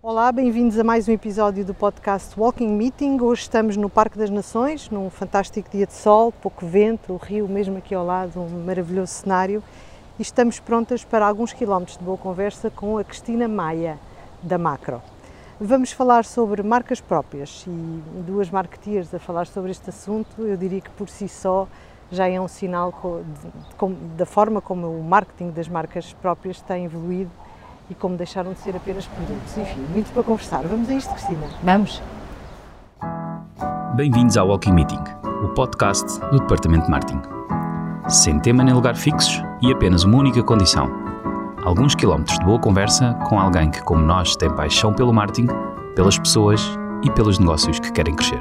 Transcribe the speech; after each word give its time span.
Olá, 0.00 0.30
bem-vindos 0.30 0.78
a 0.78 0.84
mais 0.84 1.08
um 1.08 1.12
episódio 1.12 1.64
do 1.64 1.74
podcast 1.74 2.38
Walking 2.38 2.68
Meeting. 2.68 3.20
Hoje 3.20 3.42
estamos 3.42 3.76
no 3.76 3.90
Parque 3.90 4.16
das 4.16 4.30
Nações, 4.30 4.88
num 4.90 5.10
fantástico 5.10 5.68
dia 5.68 5.88
de 5.88 5.92
sol, 5.92 6.30
pouco 6.30 6.64
vento, 6.64 7.12
o 7.12 7.16
rio 7.16 7.48
mesmo 7.48 7.78
aqui 7.78 7.96
ao 7.96 8.06
lado, 8.06 8.38
um 8.40 8.64
maravilhoso 8.64 9.10
cenário. 9.10 9.60
E 10.16 10.22
estamos 10.22 10.60
prontas 10.60 11.02
para 11.02 11.26
alguns 11.26 11.52
quilómetros 11.52 11.98
de 11.98 12.04
boa 12.04 12.16
conversa 12.16 12.70
com 12.70 12.96
a 12.96 13.02
Cristina 13.02 13.48
Maia, 13.48 13.98
da 14.40 14.56
Macro. 14.56 15.02
Vamos 15.60 15.90
falar 15.90 16.24
sobre 16.24 16.62
marcas 16.62 17.00
próprias 17.00 17.64
e 17.66 18.22
duas 18.24 18.48
marketeers 18.50 19.12
a 19.12 19.18
falar 19.18 19.48
sobre 19.48 19.72
este 19.72 19.90
assunto, 19.90 20.42
eu 20.42 20.56
diria 20.56 20.80
que 20.80 20.90
por 20.90 21.08
si 21.08 21.28
só 21.28 21.66
já 22.08 22.28
é 22.28 22.40
um 22.40 22.46
sinal 22.46 22.94
da 24.16 24.24
forma 24.24 24.60
como 24.60 24.86
o 24.86 25.02
marketing 25.02 25.50
das 25.50 25.68
marcas 25.68 26.12
próprias 26.12 26.60
tem 26.60 26.84
evoluído 26.84 27.32
e 27.90 27.94
como 27.94 28.16
deixaram 28.16 28.52
de 28.52 28.58
ser 28.60 28.76
apenas 28.76 29.06
produtos. 29.06 29.56
Enfim, 29.56 29.80
muito 29.92 30.12
para 30.12 30.22
conversar. 30.22 30.62
Vamos 30.66 30.88
a 30.88 30.94
isto, 30.94 31.10
Cristina? 31.14 31.46
Vamos. 31.62 32.02
Bem-vindos 33.94 34.36
ao 34.36 34.48
Walking 34.48 34.72
Meeting, 34.72 35.02
o 35.42 35.48
podcast 35.54 36.20
do 36.30 36.38
Departamento 36.38 36.84
de 36.84 36.90
Marketing. 36.90 37.20
Sem 38.08 38.38
tema 38.40 38.62
nem 38.62 38.74
lugar 38.74 38.96
fixos 38.96 39.42
e 39.62 39.72
apenas 39.72 40.04
uma 40.04 40.18
única 40.18 40.42
condição: 40.42 40.88
alguns 41.64 41.94
quilómetros 41.94 42.38
de 42.38 42.44
boa 42.44 42.58
conversa 42.58 43.14
com 43.28 43.38
alguém 43.40 43.70
que, 43.70 43.82
como 43.82 44.02
nós, 44.02 44.36
tem 44.36 44.50
paixão 44.54 44.92
pelo 44.92 45.12
marketing, 45.12 45.48
pelas 45.94 46.18
pessoas 46.18 46.62
e 47.02 47.10
pelos 47.10 47.38
negócios 47.38 47.80
que 47.80 47.92
querem 47.92 48.14
crescer. 48.14 48.40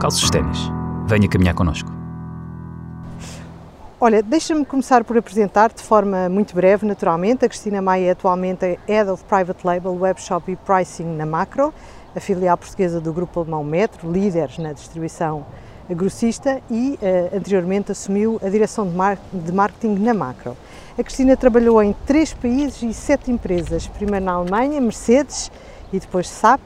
Calços 0.00 0.30
ténis, 0.30 0.70
venha 1.06 1.28
caminhar 1.28 1.54
connosco. 1.54 2.01
Olha, 4.04 4.20
deixa-me 4.20 4.64
começar 4.64 5.04
por 5.04 5.16
apresentar 5.16 5.72
de 5.72 5.80
forma 5.80 6.28
muito 6.28 6.56
breve, 6.56 6.84
naturalmente. 6.84 7.44
A 7.44 7.48
Cristina 7.48 7.80
Maia 7.80 8.08
é 8.08 8.10
atualmente 8.10 8.76
Head 8.88 9.08
of 9.08 9.22
Private 9.22 9.64
Label, 9.64 9.94
Webshop 9.94 10.50
e 10.50 10.56
Pricing 10.56 11.04
na 11.04 11.24
Macro, 11.24 11.72
a 12.12 12.18
filial 12.18 12.56
portuguesa 12.56 13.00
do 13.00 13.12
Grupo 13.12 13.38
Alemão 13.38 13.62
Metro, 13.62 14.10
líderes 14.10 14.58
na 14.58 14.72
distribuição 14.72 15.46
grossista 15.88 16.60
e 16.68 16.98
uh, 17.00 17.36
anteriormente 17.36 17.92
assumiu 17.92 18.40
a 18.42 18.48
direção 18.48 18.88
de, 18.88 18.92
mar 18.92 19.16
de 19.32 19.52
marketing 19.52 19.94
na 20.00 20.12
Macro. 20.12 20.56
A 20.98 21.02
Cristina 21.04 21.36
trabalhou 21.36 21.80
em 21.80 21.92
três 22.04 22.34
países 22.34 22.82
e 22.82 22.92
sete 22.92 23.30
empresas, 23.30 23.86
primeiro 23.86 24.24
na 24.24 24.32
Alemanha, 24.32 24.80
Mercedes 24.80 25.48
e 25.92 26.00
depois 26.00 26.28
SAP. 26.28 26.60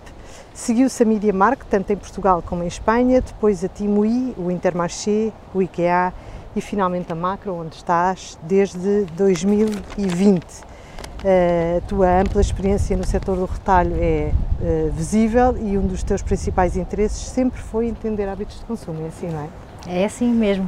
Seguiu-se 0.55 1.03
a 1.03 1.05
Media 1.05 1.35
Markt, 1.35 1.67
tanto 1.69 1.93
em 1.93 1.97
Portugal 1.97 2.43
como 2.47 2.63
em 2.63 2.67
Espanha, 2.67 3.21
depois 3.21 3.63
a 3.63 3.69
Timui, 3.69 4.35
o 4.39 4.51
Intermarché, 4.51 5.31
o 5.53 5.61
IKEA 5.61 6.15
e 6.57 6.61
finalmente 6.63 7.13
a 7.13 7.15
Macro, 7.15 7.55
onde 7.55 7.77
estás 7.77 8.39
desde 8.43 9.05
2020. 9.15 10.43
A 11.19 11.81
tua 11.87 12.21
ampla 12.21 12.41
experiência 12.41 12.97
no 12.97 13.05
setor 13.05 13.37
do 13.37 13.45
retalho 13.45 13.95
é 14.01 14.33
uh, 14.33 14.91
visível 14.93 15.57
e 15.59 15.77
um 15.77 15.87
dos 15.87 16.03
teus 16.03 16.23
principais 16.23 16.77
interesses 16.77 17.19
sempre 17.19 17.61
foi 17.61 17.89
entender 17.89 18.27
hábitos 18.29 18.59
de 18.59 18.65
consumo, 18.65 19.05
é 19.05 19.09
assim, 19.09 19.29
não 19.29 19.41
é? 19.41 20.01
É 20.01 20.05
assim 20.05 20.33
mesmo. 20.33 20.67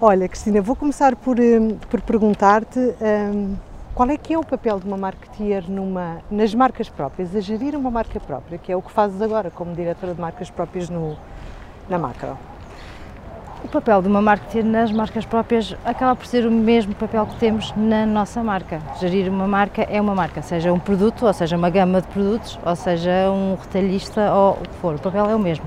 Olha, 0.00 0.28
Cristina, 0.28 0.60
vou 0.60 0.76
começar 0.76 1.16
por, 1.16 1.40
um, 1.40 1.76
por 1.90 2.00
perguntar-te 2.00 2.78
um, 2.78 3.56
qual 3.94 4.08
é 4.10 4.16
que 4.16 4.32
é 4.32 4.38
o 4.38 4.44
papel 4.44 4.78
de 4.78 4.86
uma 4.86 4.96
marketeer 4.96 5.68
numa, 5.68 6.18
nas 6.30 6.54
marcas 6.54 6.88
próprias, 6.88 7.34
a 7.34 7.40
gerir 7.40 7.74
uma 7.74 7.90
marca 7.90 8.20
própria, 8.20 8.58
que 8.58 8.70
é 8.70 8.76
o 8.76 8.82
que 8.82 8.92
fazes 8.92 9.20
agora 9.20 9.50
como 9.50 9.74
diretora 9.74 10.14
de 10.14 10.20
marcas 10.20 10.50
próprias 10.50 10.88
no, 10.88 11.16
na 11.88 11.98
Macro. 11.98 12.38
O 13.64 13.66
papel 13.66 14.00
de 14.00 14.08
uma 14.08 14.22
marketeer 14.22 14.64
nas 14.64 14.92
marcas 14.92 15.26
próprias 15.26 15.74
acaba 15.84 16.14
por 16.14 16.26
ser 16.26 16.46
o 16.46 16.50
mesmo 16.50 16.94
papel 16.94 17.26
que 17.26 17.36
temos 17.36 17.74
na 17.76 18.06
nossa 18.06 18.40
marca. 18.40 18.80
Gerir 19.00 19.28
uma 19.28 19.48
marca 19.48 19.82
é 19.82 20.00
uma 20.00 20.14
marca, 20.14 20.40
seja 20.42 20.72
um 20.72 20.78
produto, 20.78 21.26
ou 21.26 21.32
seja 21.32 21.56
uma 21.56 21.68
gama 21.68 22.00
de 22.00 22.06
produtos, 22.06 22.58
ou 22.64 22.76
seja 22.76 23.10
um 23.32 23.56
retalhista 23.60 24.32
ou 24.32 24.52
o 24.52 24.60
que 24.60 24.74
for. 24.80 24.94
O 24.94 24.98
papel 25.00 25.28
é 25.28 25.34
o 25.34 25.38
mesmo. 25.40 25.66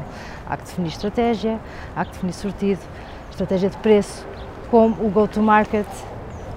Há 0.50 0.56
que 0.56 0.64
definir 0.64 0.88
estratégia, 0.88 1.60
há 1.94 2.06
que 2.06 2.12
definir 2.12 2.34
sortido, 2.34 2.82
estratégia 3.30 3.70
de 3.70 3.78
preço, 3.78 4.26
como 4.70 4.96
o 5.06 5.10
go-to-market, 5.10 5.88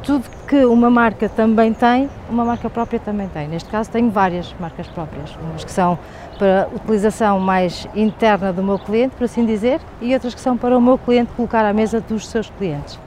tudo 0.04 0.24
que 0.46 0.64
uma 0.64 0.90
marca 0.90 1.28
também 1.28 1.72
tem, 1.72 2.08
uma 2.28 2.44
marca 2.44 2.68
própria 2.68 3.00
também 3.00 3.28
tem. 3.28 3.48
Neste 3.48 3.68
caso 3.70 3.90
tenho 3.90 4.10
várias 4.10 4.54
marcas 4.60 4.86
próprias, 4.88 5.34
umas 5.36 5.64
que 5.64 5.72
são 5.72 5.98
para 6.38 6.68
utilização 6.74 7.40
mais 7.40 7.88
interna 7.94 8.52
do 8.52 8.62
meu 8.62 8.78
cliente, 8.78 9.16
por 9.16 9.24
assim 9.24 9.46
dizer, 9.46 9.80
e 10.00 10.12
outras 10.12 10.34
que 10.34 10.40
são 10.40 10.56
para 10.56 10.76
o 10.76 10.80
meu 10.80 10.98
cliente 10.98 11.32
colocar 11.32 11.64
à 11.64 11.72
mesa 11.72 12.00
dos 12.00 12.28
seus 12.28 12.50
clientes. 12.50 12.98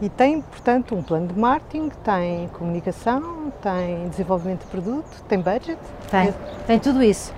E 0.00 0.08
tem, 0.08 0.40
portanto, 0.40 0.96
um 0.96 1.02
plano 1.02 1.28
de 1.28 1.38
marketing, 1.38 1.90
tem 2.02 2.48
comunicação, 2.48 3.52
tem 3.62 4.08
desenvolvimento 4.08 4.62
de 4.62 4.66
produto, 4.66 5.22
tem 5.28 5.38
budget? 5.38 5.78
Tem, 6.10 6.34
tem 6.66 6.78
tudo 6.80 7.02
isso. 7.02 7.32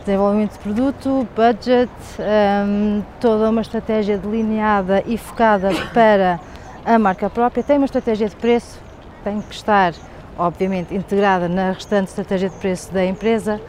Desenvolvimento 0.00 0.54
de 0.54 0.58
produto, 0.58 1.28
budget, 1.36 1.92
um, 2.66 3.02
toda 3.20 3.50
uma 3.50 3.60
estratégia 3.60 4.18
delineada 4.18 5.04
e 5.06 5.16
focada 5.16 5.68
para 5.94 6.40
a 6.88 6.98
marca 6.98 7.28
própria, 7.28 7.62
tem 7.62 7.76
uma 7.76 7.84
estratégia 7.84 8.28
de 8.30 8.36
preço, 8.36 8.80
tem 9.22 9.42
que 9.42 9.54
estar, 9.54 9.92
obviamente, 10.38 10.94
integrada 10.94 11.46
na 11.46 11.72
restante 11.72 12.08
estratégia 12.08 12.48
de 12.48 12.56
preço 12.56 12.90
da 12.90 13.04
empresa, 13.04 13.60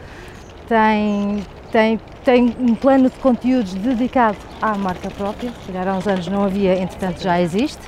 tem, 0.66 1.44
tem, 1.70 2.00
tem 2.24 2.56
um 2.58 2.74
plano 2.74 3.10
de 3.10 3.16
conteúdos 3.18 3.74
dedicado 3.74 4.38
à 4.62 4.74
marca 4.74 5.10
própria, 5.10 5.52
calhar 5.66 5.86
há 5.86 5.98
uns 5.98 6.06
anos 6.06 6.28
não 6.28 6.44
havia, 6.44 6.80
entretanto 6.80 7.20
já 7.20 7.38
existe. 7.38 7.82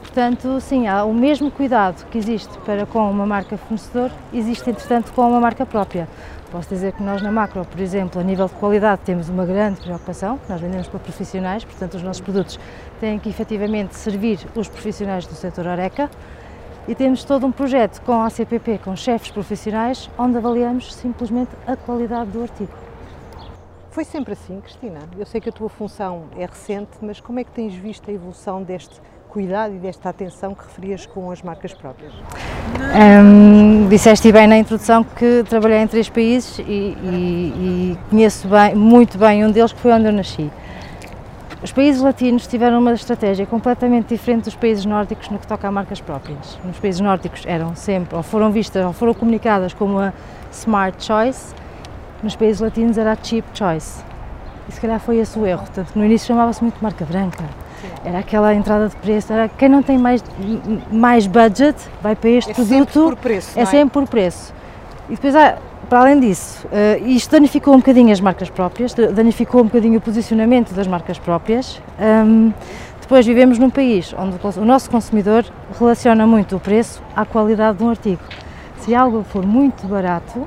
Portanto, 0.00 0.60
sim, 0.60 0.86
há 0.86 1.04
o 1.04 1.12
mesmo 1.12 1.50
cuidado 1.50 2.06
que 2.06 2.16
existe 2.16 2.56
para 2.58 2.86
com 2.86 3.10
uma 3.10 3.26
marca 3.26 3.56
fornecedor, 3.56 4.12
existe 4.32 4.70
entretanto 4.70 5.12
com 5.12 5.28
uma 5.28 5.40
marca 5.40 5.66
própria. 5.66 6.08
Posso 6.50 6.70
dizer 6.70 6.94
que 6.94 7.02
nós 7.02 7.20
na 7.20 7.30
Macro, 7.30 7.62
por 7.66 7.78
exemplo, 7.78 8.18
a 8.18 8.24
nível 8.24 8.46
de 8.46 8.54
qualidade 8.54 9.02
temos 9.04 9.28
uma 9.28 9.44
grande 9.44 9.82
preocupação, 9.82 10.40
nós 10.48 10.58
vendemos 10.58 10.88
para 10.88 10.98
profissionais, 10.98 11.62
portanto 11.62 11.94
os 11.94 12.02
nossos 12.02 12.22
produtos 12.22 12.58
têm 12.98 13.18
que 13.18 13.28
efetivamente 13.28 13.94
servir 13.94 14.38
os 14.54 14.66
profissionais 14.66 15.26
do 15.26 15.34
setor 15.34 15.66
Oreca, 15.66 16.10
e 16.88 16.94
temos 16.94 17.22
todo 17.22 17.46
um 17.46 17.52
projeto 17.52 18.00
com 18.00 18.12
a 18.12 18.26
ACPP, 18.28 18.78
com 18.82 18.96
chefes 18.96 19.30
profissionais, 19.30 20.08
onde 20.18 20.38
avaliamos 20.38 20.94
simplesmente 20.94 21.50
a 21.66 21.76
qualidade 21.76 22.30
do 22.30 22.40
artigo. 22.40 22.72
Foi 23.90 24.04
sempre 24.04 24.32
assim, 24.32 24.58
Cristina? 24.62 25.00
Eu 25.18 25.26
sei 25.26 25.42
que 25.42 25.50
a 25.50 25.52
tua 25.52 25.68
função 25.68 26.28
é 26.34 26.46
recente, 26.46 26.92
mas 27.02 27.20
como 27.20 27.40
é 27.40 27.44
que 27.44 27.50
tens 27.50 27.74
visto 27.74 28.10
a 28.10 28.14
evolução 28.14 28.62
deste 28.62 29.02
cuidado 29.28 29.74
e 29.74 29.78
desta 29.78 30.08
atenção 30.08 30.54
que 30.54 30.64
referias 30.64 31.06
com 31.06 31.30
as 31.30 31.42
marcas 31.42 31.72
próprias? 31.72 32.12
Um, 33.22 33.88
disseste 33.88 34.32
bem 34.32 34.46
na 34.46 34.58
introdução 34.58 35.04
que 35.04 35.44
trabalhei 35.48 35.78
em 35.78 35.86
três 35.86 36.08
países 36.08 36.58
e, 36.58 36.62
e, 36.62 37.94
e 37.94 37.98
conheço 38.10 38.48
bem, 38.48 38.74
muito 38.74 39.18
bem 39.18 39.44
um 39.44 39.50
deles 39.50 39.72
que 39.72 39.80
foi 39.80 39.92
onde 39.92 40.06
eu 40.06 40.12
nasci. 40.12 40.50
Os 41.62 41.72
países 41.72 42.00
latinos 42.00 42.46
tiveram 42.46 42.78
uma 42.78 42.92
estratégia 42.92 43.44
completamente 43.44 44.08
diferente 44.08 44.44
dos 44.44 44.54
países 44.54 44.84
nórdicos 44.84 45.28
no 45.28 45.38
que 45.40 45.46
toca 45.46 45.66
a 45.66 45.72
marcas 45.72 46.00
próprias. 46.00 46.56
Nos 46.64 46.78
países 46.78 47.00
nórdicos 47.00 47.42
eram 47.46 47.74
sempre, 47.74 48.14
ou 48.16 48.22
foram 48.22 48.52
vistas, 48.52 48.84
ou 48.84 48.92
foram 48.92 49.12
comunicadas 49.12 49.74
como 49.74 49.98
a 49.98 50.12
Smart 50.52 51.04
Choice, 51.04 51.52
nos 52.22 52.36
países 52.36 52.60
latinos 52.60 52.96
era 52.96 53.12
a 53.12 53.16
Cheap 53.20 53.44
Choice. 53.54 54.04
E 54.68 54.72
se 54.72 54.80
calhar 54.80 55.00
foi 55.00 55.16
esse 55.16 55.36
o 55.36 55.44
erro. 55.44 55.64
No 55.96 56.04
início 56.04 56.28
chamava-se 56.28 56.62
muito 56.62 56.80
marca 56.80 57.04
branca. 57.04 57.44
Era 58.04 58.18
aquela 58.20 58.54
entrada 58.54 58.88
de 58.88 58.96
preço, 58.96 59.32
era 59.32 59.48
quem 59.48 59.68
não 59.68 59.82
tem 59.82 59.98
mais, 59.98 60.22
mais 60.90 61.26
budget 61.26 61.76
vai 62.02 62.16
para 62.16 62.30
este 62.30 62.50
é 62.50 62.54
produto. 62.54 62.92
Sempre 62.92 62.92
por 62.92 63.16
preço, 63.16 63.58
é, 63.58 63.62
é 63.62 63.64
sempre 63.66 63.90
por 63.90 64.08
preço. 64.08 64.54
E 65.08 65.14
depois 65.14 65.34
há, 65.34 65.58
para 65.88 66.00
além 66.00 66.20
disso, 66.20 66.66
uh, 66.66 67.08
isto 67.08 67.30
danificou 67.30 67.74
um 67.74 67.78
bocadinho 67.78 68.12
as 68.12 68.20
marcas 68.20 68.50
próprias, 68.50 68.92
danificou 68.94 69.62
um 69.62 69.64
bocadinho 69.64 69.98
o 69.98 70.00
posicionamento 70.00 70.74
das 70.74 70.86
marcas 70.86 71.18
próprias. 71.18 71.80
Um, 71.98 72.52
depois 73.00 73.24
vivemos 73.24 73.58
num 73.58 73.70
país 73.70 74.14
onde 74.18 74.36
o 74.58 74.64
nosso 74.66 74.90
consumidor 74.90 75.46
relaciona 75.78 76.26
muito 76.26 76.56
o 76.56 76.60
preço 76.60 77.02
à 77.16 77.24
qualidade 77.24 77.78
de 77.78 77.84
um 77.84 77.88
artigo. 77.88 78.20
Se 78.80 78.94
algo 78.94 79.24
for 79.24 79.46
muito 79.46 79.86
barato, 79.86 80.46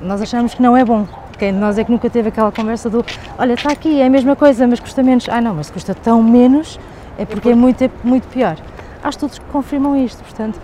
nós 0.00 0.20
achamos 0.20 0.54
que 0.54 0.60
não 0.60 0.76
é 0.76 0.84
bom. 0.84 1.06
Quem 1.42 1.52
de 1.52 1.58
nós 1.58 1.76
é 1.76 1.82
que 1.82 1.90
nunca 1.90 2.08
teve 2.08 2.28
aquela 2.28 2.52
conversa 2.52 2.88
do 2.88 3.04
olha, 3.36 3.54
está 3.54 3.72
aqui, 3.72 4.00
é 4.00 4.06
a 4.06 4.08
mesma 4.08 4.36
coisa, 4.36 4.64
mas 4.64 4.78
custa 4.78 5.02
menos. 5.02 5.28
Ah 5.28 5.40
não, 5.40 5.56
mas 5.56 5.68
custa 5.68 5.92
tão 5.92 6.22
menos, 6.22 6.78
é 7.18 7.24
porque 7.24 7.48
é 7.48 7.54
muito, 7.56 7.82
é 7.82 7.90
muito 8.04 8.28
pior. 8.28 8.56
Há 9.02 9.08
estudos 9.08 9.40
que 9.40 9.44
confirmam 9.46 9.96
isto, 9.96 10.22
portanto, 10.22 10.60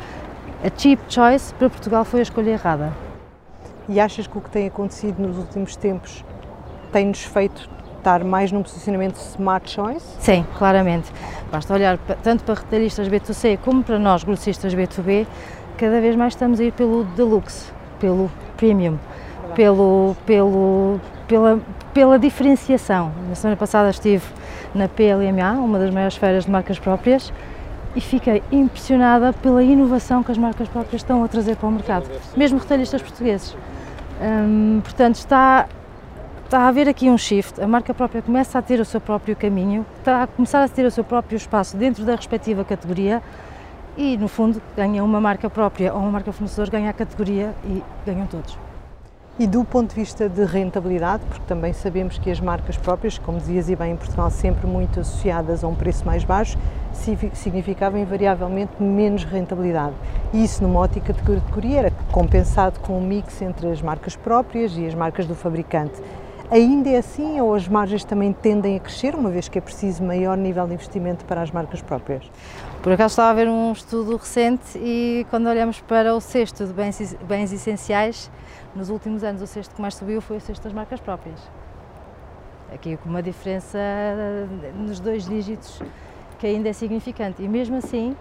a 0.62 0.70
cheap 0.80 1.00
choice 1.08 1.52
para 1.54 1.68
Portugal 1.68 2.04
foi 2.04 2.20
a 2.20 2.22
escolha 2.22 2.50
errada. 2.50 2.92
E 3.88 3.98
achas 3.98 4.28
que 4.28 4.38
o 4.38 4.40
que 4.40 4.50
tem 4.50 4.68
acontecido 4.68 5.18
nos 5.18 5.36
últimos 5.36 5.74
tempos 5.74 6.24
tem-nos 6.92 7.24
feito 7.24 7.68
estar 7.96 8.22
mais 8.22 8.52
num 8.52 8.62
posicionamento 8.62 9.16
smart 9.16 9.68
choice? 9.68 10.06
Sim, 10.20 10.46
claramente. 10.56 11.10
Basta 11.50 11.74
olhar 11.74 11.98
tanto 12.22 12.44
para 12.44 12.54
retalhistas 12.54 13.08
B2C 13.08 13.58
como 13.64 13.82
para 13.82 13.98
nós, 13.98 14.22
grossistas 14.22 14.72
B2B, 14.72 15.26
cada 15.76 16.00
vez 16.00 16.14
mais 16.14 16.34
estamos 16.34 16.60
a 16.60 16.62
ir 16.62 16.72
pelo 16.72 17.02
deluxe, 17.16 17.68
pelo 17.98 18.30
premium, 18.56 18.96
pelo, 19.54 20.16
pelo, 20.26 21.00
pela, 21.26 21.60
pela 21.92 22.18
diferenciação. 22.18 23.12
Na 23.28 23.34
semana 23.34 23.56
passada 23.56 23.90
estive 23.90 24.24
na 24.74 24.88
PLMA, 24.88 25.52
uma 25.52 25.78
das 25.78 25.92
maiores 25.92 26.16
feiras 26.16 26.44
de 26.44 26.50
marcas 26.50 26.78
próprias, 26.78 27.32
e 27.96 28.00
fiquei 28.00 28.42
impressionada 28.52 29.32
pela 29.32 29.62
inovação 29.62 30.22
que 30.22 30.30
as 30.30 30.38
marcas 30.38 30.68
próprias 30.68 31.02
estão 31.02 31.24
a 31.24 31.28
trazer 31.28 31.56
para 31.56 31.68
o 31.68 31.72
mercado, 31.72 32.06
mesmo 32.36 32.58
retalhistas 32.58 33.02
portugueses 33.02 33.56
Hum, 34.20 34.80
portanto, 34.82 35.14
está, 35.14 35.68
está 36.44 36.60
a 36.60 36.68
haver 36.68 36.88
aqui 36.88 37.08
um 37.08 37.16
shift. 37.16 37.60
A 37.60 37.68
marca 37.68 37.94
própria 37.94 38.20
começa 38.20 38.58
a 38.58 38.62
ter 38.62 38.80
o 38.80 38.84
seu 38.84 39.00
próprio 39.00 39.36
caminho, 39.36 39.86
está 39.98 40.24
a 40.24 40.26
começar 40.26 40.62
a 40.62 40.68
ter 40.68 40.84
o 40.84 40.90
seu 40.90 41.04
próprio 41.04 41.36
espaço 41.36 41.76
dentro 41.76 42.04
da 42.04 42.16
respectiva 42.16 42.64
categoria 42.64 43.22
e, 43.96 44.16
no 44.16 44.28
fundo, 44.28 44.60
ganha 44.76 45.04
uma 45.04 45.20
marca 45.20 45.48
própria 45.48 45.92
ou 45.94 46.00
uma 46.00 46.10
marca 46.10 46.32
fornecedor, 46.32 46.70
ganha 46.70 46.90
a 46.90 46.92
categoria 46.92 47.54
e 47.64 47.82
ganham 48.04 48.26
todos. 48.26 48.58
E 49.38 49.46
do 49.46 49.64
ponto 49.64 49.90
de 49.90 49.94
vista 49.94 50.28
de 50.28 50.44
rentabilidade, 50.44 51.22
porque 51.28 51.44
também 51.46 51.72
sabemos 51.72 52.18
que 52.18 52.28
as 52.28 52.40
marcas 52.40 52.76
próprias, 52.76 53.18
como 53.18 53.38
dizias 53.38 53.70
e 53.70 53.76
bem 53.76 53.92
em 53.92 53.96
Portugal, 53.96 54.28
sempre 54.32 54.66
muito 54.66 54.98
associadas 54.98 55.62
a 55.62 55.68
um 55.68 55.76
preço 55.76 56.04
mais 56.04 56.24
baixo, 56.24 56.58
significavam 57.34 58.00
invariavelmente 58.00 58.82
menos 58.82 59.22
rentabilidade. 59.22 59.94
E 60.32 60.42
isso, 60.42 60.60
numa 60.60 60.80
ótica 60.80 61.12
de 61.12 61.22
categoria, 61.22 61.78
era 61.78 61.90
compensado 62.10 62.80
com 62.80 62.98
um 62.98 63.00
mix 63.00 63.40
entre 63.40 63.70
as 63.70 63.80
marcas 63.80 64.16
próprias 64.16 64.76
e 64.76 64.84
as 64.84 64.94
marcas 64.96 65.24
do 65.24 65.36
fabricante. 65.36 66.02
Ainda 66.50 66.88
é 66.88 66.96
assim 66.96 67.40
ou 67.40 67.54
as 67.54 67.68
margens 67.68 68.02
também 68.02 68.32
tendem 68.32 68.76
a 68.76 68.80
crescer, 68.80 69.14
uma 69.14 69.30
vez 69.30 69.48
que 69.48 69.58
é 69.58 69.60
preciso 69.60 70.02
maior 70.02 70.36
nível 70.36 70.66
de 70.66 70.74
investimento 70.74 71.24
para 71.26 71.42
as 71.42 71.52
marcas 71.52 71.80
próprias? 71.80 72.24
Por 72.82 72.90
acaso 72.90 73.12
estava 73.12 73.30
a 73.30 73.34
ver 73.34 73.48
um 73.48 73.70
estudo 73.70 74.16
recente 74.16 74.78
e 74.78 75.24
quando 75.30 75.46
olhamos 75.46 75.78
para 75.80 76.12
o 76.12 76.20
cesto 76.20 76.66
de 76.66 76.72
bens, 76.72 77.16
bens 77.28 77.52
essenciais, 77.52 78.30
nos 78.74 78.90
últimos 78.90 79.24
anos 79.24 79.42
o 79.42 79.46
cesto 79.46 79.74
que 79.74 79.80
mais 79.80 79.94
subiu 79.94 80.20
foi 80.20 80.36
o 80.36 80.40
cesto 80.40 80.62
das 80.64 80.72
marcas 80.72 81.00
próprias. 81.00 81.40
Aqui 82.72 82.96
com 82.98 83.08
uma 83.08 83.22
diferença 83.22 83.78
nos 84.74 85.00
dois 85.00 85.26
dígitos 85.26 85.80
que 86.38 86.46
ainda 86.46 86.68
é 86.68 86.72
significante. 86.72 87.42
E 87.42 87.48
mesmo 87.48 87.76
assim, 87.76 88.14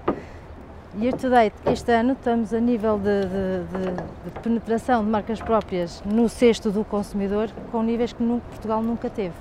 year 1.00 1.14
to 1.14 1.30
date, 1.30 1.56
este 1.66 1.92
ano 1.92 2.14
estamos 2.14 2.54
a 2.54 2.60
nível 2.60 2.98
de, 2.98 3.22
de, 3.22 3.64
de, 3.66 4.32
de 4.32 4.40
penetração 4.42 5.04
de 5.04 5.10
marcas 5.10 5.42
próprias 5.42 6.02
no 6.06 6.28
cesto 6.28 6.72
do 6.72 6.84
consumidor 6.84 7.50
com 7.72 7.84
níveis 7.84 8.14
que 8.14 8.24
Portugal 8.24 8.82
nunca 8.82 9.10
teve. 9.10 9.36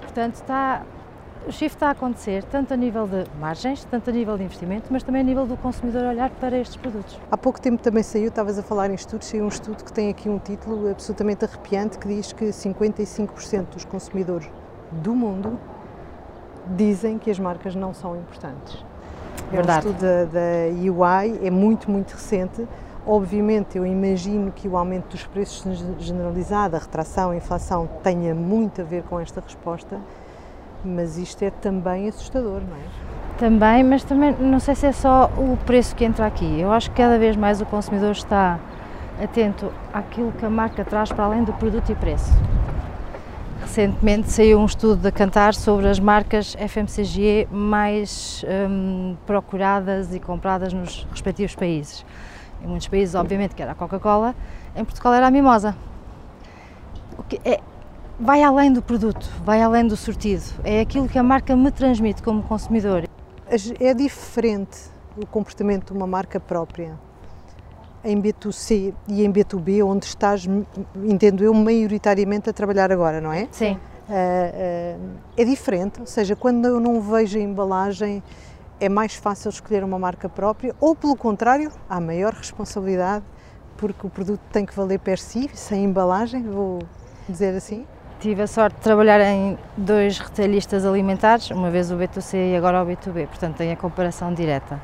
Portanto, 0.00 0.34
está, 0.34 0.82
o 1.46 1.52
shift 1.52 1.76
está 1.76 1.88
a 1.88 1.90
acontecer 1.90 2.44
tanto 2.44 2.72
a 2.72 2.76
nível 2.76 3.06
de 3.06 3.24
margens, 3.38 3.84
tanto 3.84 4.10
a 4.10 4.12
nível 4.12 4.36
de 4.36 4.44
investimento, 4.44 4.88
mas 4.90 5.02
também 5.02 5.20
a 5.20 5.24
nível 5.24 5.46
do 5.46 5.56
consumidor 5.56 6.04
olhar 6.04 6.30
para 6.30 6.56
estes 6.58 6.76
produtos. 6.76 7.18
Há 7.30 7.36
pouco 7.36 7.60
tempo 7.60 7.82
também 7.82 8.02
saiu, 8.02 8.28
estavas 8.28 8.58
a 8.58 8.62
falar 8.62 8.90
em 8.90 8.94
estudos, 8.94 9.28
saiu 9.28 9.44
um 9.44 9.48
estudo 9.48 9.82
que 9.84 9.92
tem 9.92 10.10
aqui 10.10 10.28
um 10.28 10.38
título 10.38 10.90
absolutamente 10.90 11.44
arrepiante 11.44 11.98
que 11.98 12.08
diz 12.08 12.32
que 12.32 12.46
55% 12.46 13.66
dos 13.72 13.84
consumidores 13.84 14.48
do 14.90 15.14
mundo 15.14 15.58
dizem 16.76 17.18
que 17.18 17.30
as 17.30 17.38
marcas 17.38 17.74
não 17.74 17.92
são 17.92 18.16
importantes. 18.16 18.84
Verdade. 19.50 19.86
O 19.86 19.90
estudo 19.90 20.00
da, 20.00 20.24
da 20.24 20.68
UI 20.70 21.46
é 21.46 21.50
muito, 21.50 21.90
muito 21.90 22.12
recente. 22.12 22.66
Obviamente, 23.04 23.76
eu 23.76 23.84
imagino 23.84 24.52
que 24.52 24.68
o 24.68 24.76
aumento 24.76 25.08
dos 25.08 25.26
preços 25.26 25.84
generalizado, 25.98 26.76
a 26.76 26.78
retração, 26.78 27.30
a 27.30 27.36
inflação, 27.36 27.88
tenha 28.02 28.32
muito 28.32 28.80
a 28.80 28.84
ver 28.84 29.02
com 29.02 29.18
esta 29.18 29.40
resposta, 29.40 30.00
mas 30.84 31.18
isto 31.18 31.42
é 31.42 31.50
também 31.50 32.08
assustador, 32.08 32.60
não 32.60 32.76
é? 32.76 33.12
Também, 33.38 33.82
mas 33.82 34.04
também 34.04 34.32
não 34.38 34.60
sei 34.60 34.74
se 34.74 34.86
é 34.86 34.92
só 34.92 35.30
o 35.36 35.56
preço 35.66 35.96
que 35.96 36.04
entra 36.04 36.26
aqui. 36.26 36.60
Eu 36.60 36.70
acho 36.70 36.90
que 36.90 36.96
cada 36.96 37.18
vez 37.18 37.36
mais 37.36 37.60
o 37.60 37.66
consumidor 37.66 38.12
está 38.12 38.58
atento 39.22 39.72
àquilo 39.92 40.32
que 40.32 40.44
a 40.44 40.50
marca 40.50 40.84
traz 40.84 41.10
para 41.10 41.24
além 41.24 41.44
do 41.44 41.52
produto 41.52 41.90
e 41.90 41.94
preço. 41.94 42.32
Recentemente 43.60 44.30
saiu 44.30 44.58
um 44.58 44.66
estudo 44.66 44.96
da 44.96 45.12
Cantar 45.12 45.54
sobre 45.54 45.88
as 45.88 45.98
marcas 45.98 46.54
FMCG 46.56 47.48
mais 47.50 48.44
um, 48.68 49.16
procuradas 49.26 50.14
e 50.14 50.20
compradas 50.20 50.72
nos 50.72 51.06
respectivos 51.10 51.54
países. 51.54 52.04
Em 52.62 52.66
muitos 52.66 52.88
países, 52.88 53.14
obviamente, 53.14 53.54
que 53.54 53.62
era 53.62 53.72
a 53.72 53.74
Coca-Cola, 53.74 54.34
em 54.76 54.84
Portugal 54.84 55.14
era 55.14 55.26
a 55.26 55.30
Mimosa. 55.30 55.74
O 57.16 57.22
que 57.22 57.40
é, 57.44 57.60
vai 58.22 58.42
além 58.42 58.72
do 58.72 58.80
produto, 58.80 59.28
vai 59.44 59.60
além 59.60 59.86
do 59.86 59.96
sortido. 59.96 60.44
É 60.62 60.80
aquilo 60.80 61.08
que 61.08 61.18
a 61.18 61.22
marca 61.22 61.56
me 61.56 61.70
transmite 61.72 62.22
como 62.22 62.42
consumidor. 62.44 63.08
É 63.80 63.92
diferente 63.92 64.78
o 65.16 65.26
comportamento 65.26 65.92
de 65.92 65.98
uma 65.98 66.06
marca 66.06 66.38
própria 66.38 66.98
em 68.04 68.20
B2C 68.20 68.94
e 69.08 69.24
em 69.24 69.32
B2B, 69.32 69.84
onde 69.84 70.06
estás, 70.06 70.48
entendo 71.04 71.44
eu, 71.44 71.52
maioritariamente 71.52 72.48
a 72.48 72.52
trabalhar 72.52 72.90
agora, 72.90 73.20
não 73.20 73.32
é? 73.32 73.48
Sim. 73.50 73.78
Uh, 74.08 75.18
é 75.36 75.44
diferente, 75.44 76.00
ou 76.00 76.06
seja, 76.06 76.34
quando 76.34 76.66
eu 76.66 76.80
não 76.80 77.00
vejo 77.00 77.38
a 77.38 77.40
embalagem, 77.40 78.22
é 78.80 78.88
mais 78.88 79.14
fácil 79.14 79.50
escolher 79.50 79.84
uma 79.84 79.98
marca 79.98 80.28
própria, 80.28 80.74
ou 80.80 80.96
pelo 80.96 81.16
contrário, 81.16 81.70
há 81.88 82.00
maior 82.00 82.32
responsabilidade, 82.32 83.24
porque 83.76 84.06
o 84.06 84.10
produto 84.10 84.40
tem 84.52 84.66
que 84.66 84.74
valer 84.74 84.98
per 84.98 85.18
si, 85.18 85.48
sem 85.54 85.84
embalagem, 85.84 86.42
vou 86.42 86.80
dizer 87.28 87.54
assim? 87.54 87.86
Tive 88.22 88.42
a 88.42 88.46
sorte 88.46 88.76
de 88.76 88.82
trabalhar 88.82 89.20
em 89.20 89.58
dois 89.76 90.16
retalhistas 90.20 90.86
alimentares, 90.86 91.50
uma 91.50 91.70
vez 91.70 91.90
o 91.90 91.96
B2C 91.96 92.52
e 92.52 92.56
agora 92.56 92.80
o 92.80 92.86
B2B, 92.86 93.26
portanto 93.26 93.56
tenho 93.56 93.72
a 93.72 93.76
comparação 93.76 94.32
direta. 94.32 94.80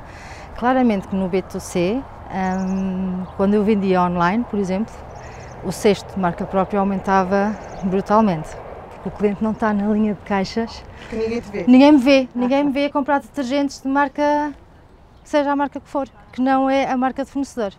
Claramente 0.57 1.07
que 1.07 1.15
no 1.15 1.31
B2C 1.31 2.03
um, 2.33 3.25
quando 3.37 3.55
eu 3.55 3.63
vendia 3.63 4.03
online, 4.03 4.45
por 4.51 4.59
exemplo, 4.59 4.93
o 5.63 5.71
cesto 5.71 6.15
de 6.15 6.19
marca 6.19 6.45
própria 6.45 6.81
aumentava 6.81 7.57
brutalmente. 7.85 8.49
Porque 8.91 9.09
o 9.09 9.13
cliente 9.13 9.41
não 9.41 9.53
está 9.53 9.73
na 9.73 9.87
linha 9.87 10.15
de 10.15 10.21
caixas. 10.23 10.83
Porque 11.03 11.15
ninguém 11.15 11.41
te 11.41 11.51
vê. 11.53 11.65
Ninguém 11.69 11.93
me 11.93 11.99
vê. 11.99 12.29
Ninguém 12.35 12.65
me 12.65 12.73
vê 12.73 12.85
a 12.87 12.91
comprar 12.91 13.21
detergentes 13.21 13.81
de 13.81 13.87
marca, 13.87 14.53
seja 15.23 15.53
a 15.53 15.55
marca 15.55 15.79
que 15.79 15.89
for, 15.89 16.09
que 16.33 16.43
não 16.43 16.69
é 16.69 16.91
a 16.91 16.97
marca 16.97 17.25
de 17.25 17.31
fornecedor. 17.31 17.73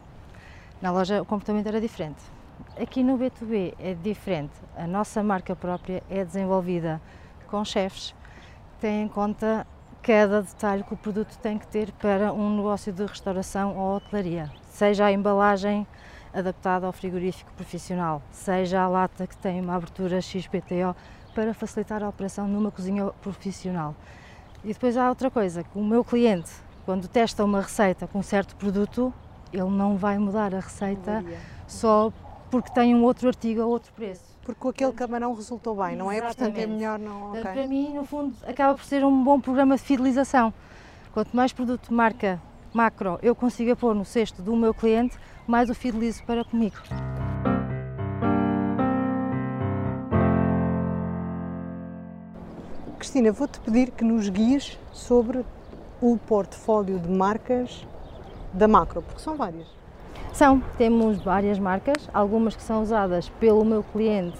Na 0.81 0.89
loja 0.89 1.21
o 1.21 1.25
comportamento 1.25 1.67
era 1.67 1.81
diferente. 1.81 2.38
Aqui 2.81 3.03
no 3.03 3.17
B2B 3.17 3.75
é 3.79 3.93
diferente. 3.93 4.53
A 4.75 4.87
nossa 4.87 5.21
marca 5.21 5.55
própria 5.55 6.03
é 6.09 6.23
desenvolvida 6.23 7.01
com 7.47 7.63
chefes, 7.65 8.15
tem 8.79 9.03
em 9.03 9.07
conta 9.07 9.65
cada 10.01 10.41
detalhe 10.41 10.83
que 10.83 10.93
o 10.93 10.97
produto 10.97 11.37
tem 11.39 11.57
que 11.57 11.67
ter 11.67 11.91
para 11.93 12.31
um 12.31 12.55
negócio 12.55 12.93
de 12.93 13.05
restauração 13.05 13.75
ou 13.75 13.97
hotelaria, 13.97 14.49
seja 14.69 15.05
a 15.05 15.11
embalagem 15.11 15.85
adaptada 16.33 16.85
ao 16.85 16.93
frigorífico 16.93 17.51
profissional, 17.53 18.21
seja 18.31 18.81
a 18.81 18.87
lata 18.87 19.27
que 19.27 19.35
tem 19.35 19.59
uma 19.59 19.75
abertura 19.75 20.21
XPTO 20.21 20.95
para 21.33 21.53
facilitar 21.53 22.03
a 22.03 22.09
operação 22.09 22.47
numa 22.47 22.71
cozinha 22.71 23.05
profissional. 23.21 23.95
E 24.63 24.69
depois 24.69 24.95
há 24.95 25.09
outra 25.09 25.31
coisa, 25.31 25.63
que 25.63 25.77
o 25.77 25.83
meu 25.83 26.03
cliente, 26.03 26.51
quando 26.85 27.07
testa 27.07 27.43
uma 27.43 27.61
receita 27.61 28.07
com 28.07 28.19
um 28.19 28.23
certo 28.23 28.55
produto, 28.55 29.13
ele 29.51 29.69
não 29.69 29.97
vai 29.97 30.17
mudar 30.17 30.53
a 30.53 30.59
receita 30.59 31.23
só 31.67 32.11
porque 32.49 32.71
tem 32.71 32.95
um 32.95 33.03
outro 33.03 33.27
artigo 33.27 33.61
a 33.61 33.65
outro 33.65 33.91
preço 33.93 34.29
porque 34.55 34.67
aquele 34.83 34.93
camarão 34.93 35.33
resultou 35.35 35.75
bem, 35.75 35.95
não 35.95 36.11
é? 36.11 36.21
Portanto, 36.21 36.57
é 36.57 36.65
melhor 36.65 36.97
não. 36.97 37.31
Okay. 37.31 37.43
Para 37.43 37.67
mim, 37.67 37.93
no 37.93 38.03
fundo, 38.03 38.35
acaba 38.47 38.73
por 38.73 38.83
ser 38.83 39.05
um 39.05 39.23
bom 39.23 39.39
programa 39.39 39.75
de 39.75 39.83
fidelização. 39.83 40.51
Quanto 41.13 41.35
mais 41.35 41.53
produto 41.53 41.93
marca 41.93 42.41
macro 42.73 43.19
eu 43.21 43.35
consiga 43.35 43.75
pôr 43.75 43.93
no 43.93 44.05
cesto 44.05 44.41
do 44.41 44.55
meu 44.55 44.73
cliente, 44.73 45.17
mais 45.47 45.69
o 45.69 45.75
fidelizo 45.75 46.23
para 46.23 46.43
comigo. 46.43 46.77
Cristina, 52.97 53.31
vou-te 53.31 53.59
pedir 53.59 53.91
que 53.91 54.03
nos 54.03 54.29
guies 54.29 54.77
sobre 54.91 55.45
o 56.01 56.17
portfólio 56.17 56.99
de 56.99 57.09
marcas 57.09 57.85
da 58.53 58.67
Macro, 58.67 59.01
porque 59.01 59.21
são 59.21 59.35
várias. 59.35 59.78
São, 60.33 60.61
temos 60.77 61.19
várias 61.19 61.59
marcas, 61.59 62.09
algumas 62.13 62.55
que 62.55 62.63
são 62.63 62.81
usadas 62.81 63.29
pelo 63.39 63.65
meu 63.65 63.83
cliente 63.83 64.37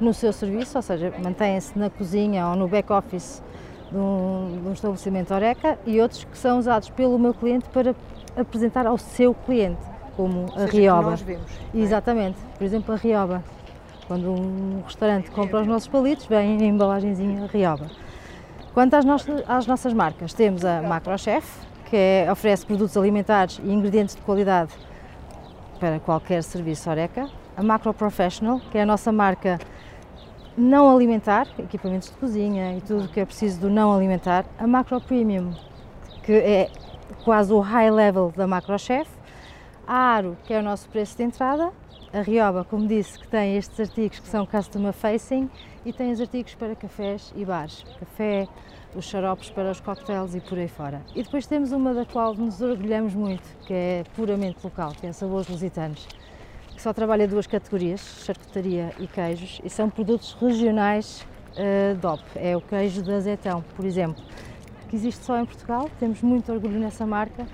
no 0.00 0.12
seu 0.14 0.32
serviço, 0.32 0.76
ou 0.78 0.82
seja, 0.82 1.12
mantêm-se 1.22 1.78
na 1.78 1.90
cozinha 1.90 2.48
ou 2.48 2.56
no 2.56 2.66
back-office 2.68 3.42
de, 3.90 3.96
um, 3.96 4.58
de 4.62 4.68
um 4.68 4.72
estabelecimento 4.72 5.34
Oreca, 5.34 5.78
e 5.86 6.00
outros 6.00 6.24
que 6.24 6.38
são 6.38 6.58
usados 6.58 6.90
pelo 6.90 7.18
meu 7.18 7.34
cliente 7.34 7.68
para 7.68 7.94
apresentar 8.36 8.86
ao 8.86 8.98
seu 8.98 9.34
cliente, 9.34 9.80
como 10.16 10.46
a 10.56 10.64
Rioba. 10.64 11.10
nós 11.10 11.20
vemos, 11.20 11.46
é? 11.74 11.78
Exatamente, 11.78 12.38
por 12.56 12.64
exemplo, 12.64 12.94
a 12.94 12.96
Rioba. 12.96 13.44
Quando 14.06 14.30
um 14.30 14.82
restaurante 14.84 15.30
compra 15.30 15.60
os 15.60 15.66
nossos 15.66 15.88
palitos, 15.88 16.26
vem 16.26 16.58
a 16.60 16.64
embalagenzinha 16.64 17.46
Rioba. 17.46 17.86
Quanto 18.74 18.94
às, 18.94 19.04
nossas, 19.04 19.42
às 19.48 19.66
nossas 19.66 19.92
marcas, 19.92 20.34
temos 20.34 20.64
a 20.64 20.82
Macrochef, 20.82 21.46
que 21.88 21.96
é, 21.96 22.28
oferece 22.30 22.66
produtos 22.66 22.96
alimentares 22.96 23.60
e 23.62 23.72
ingredientes 23.72 24.16
de 24.16 24.22
qualidade 24.22 24.72
para 25.78 26.00
qualquer 26.00 26.42
serviço 26.42 26.88
Oreca, 26.88 27.28
a 27.56 27.62
Macro 27.62 27.92
Professional, 27.92 28.60
que 28.70 28.78
é 28.78 28.82
a 28.82 28.86
nossa 28.86 29.12
marca 29.12 29.58
não 30.56 30.94
alimentar, 30.94 31.48
equipamentos 31.58 32.10
de 32.10 32.16
cozinha 32.16 32.76
e 32.76 32.80
tudo 32.80 33.04
o 33.04 33.08
que 33.08 33.20
é 33.20 33.24
preciso 33.24 33.60
do 33.60 33.70
não 33.70 33.92
alimentar, 33.92 34.44
a 34.58 34.66
Macro 34.66 35.00
Premium, 35.00 35.52
que 36.22 36.32
é 36.32 36.70
quase 37.24 37.52
o 37.52 37.60
high 37.60 37.90
level 37.90 38.32
da 38.36 38.46
Macro 38.46 38.78
Chef, 38.78 39.10
a 39.86 39.94
Aro, 39.94 40.36
que 40.44 40.54
é 40.54 40.58
o 40.58 40.62
nosso 40.62 40.88
preço 40.88 41.16
de 41.16 41.24
entrada, 41.24 41.72
a 42.14 42.22
Rioba, 42.22 42.64
como 42.64 42.86
disse, 42.86 43.18
que 43.18 43.26
tem 43.26 43.56
estes 43.56 43.80
artigos 43.80 44.20
que 44.20 44.28
são 44.28 44.46
customer 44.46 44.92
facing 44.92 45.50
e 45.84 45.92
tem 45.92 46.12
os 46.12 46.20
artigos 46.20 46.54
para 46.54 46.76
cafés 46.76 47.32
e 47.34 47.44
bares, 47.44 47.84
café, 47.98 48.46
os 48.94 49.04
xaropes 49.04 49.50
para 49.50 49.72
os 49.72 49.80
cocktails 49.80 50.32
e 50.32 50.40
por 50.40 50.56
aí 50.56 50.68
fora. 50.68 51.02
E 51.12 51.24
depois 51.24 51.44
temos 51.44 51.72
uma 51.72 51.92
da 51.92 52.06
qual 52.06 52.32
nos 52.36 52.60
orgulhamos 52.60 53.14
muito, 53.14 53.42
que 53.66 53.74
é 53.74 54.04
puramente 54.14 54.58
local, 54.62 54.92
que 54.92 55.08
é 55.08 55.12
Sabores 55.12 55.48
Lusitanos, 55.48 56.06
que 56.72 56.80
só 56.80 56.92
trabalha 56.92 57.26
duas 57.26 57.48
categorias, 57.48 58.22
charcutaria 58.24 58.92
e 59.00 59.08
queijos, 59.08 59.60
e 59.64 59.68
são 59.68 59.90
produtos 59.90 60.36
regionais 60.40 61.26
uh, 61.56 61.96
DOP. 61.96 62.22
É 62.36 62.56
o 62.56 62.60
queijo 62.60 63.02
de 63.02 63.12
azeitão, 63.12 63.64
por 63.74 63.84
exemplo, 63.84 64.22
que 64.88 64.94
existe 64.94 65.24
só 65.24 65.36
em 65.36 65.44
Portugal, 65.44 65.90
temos 65.98 66.22
muito 66.22 66.52
orgulho 66.52 66.78
nessa 66.78 67.04
marca 67.04 67.44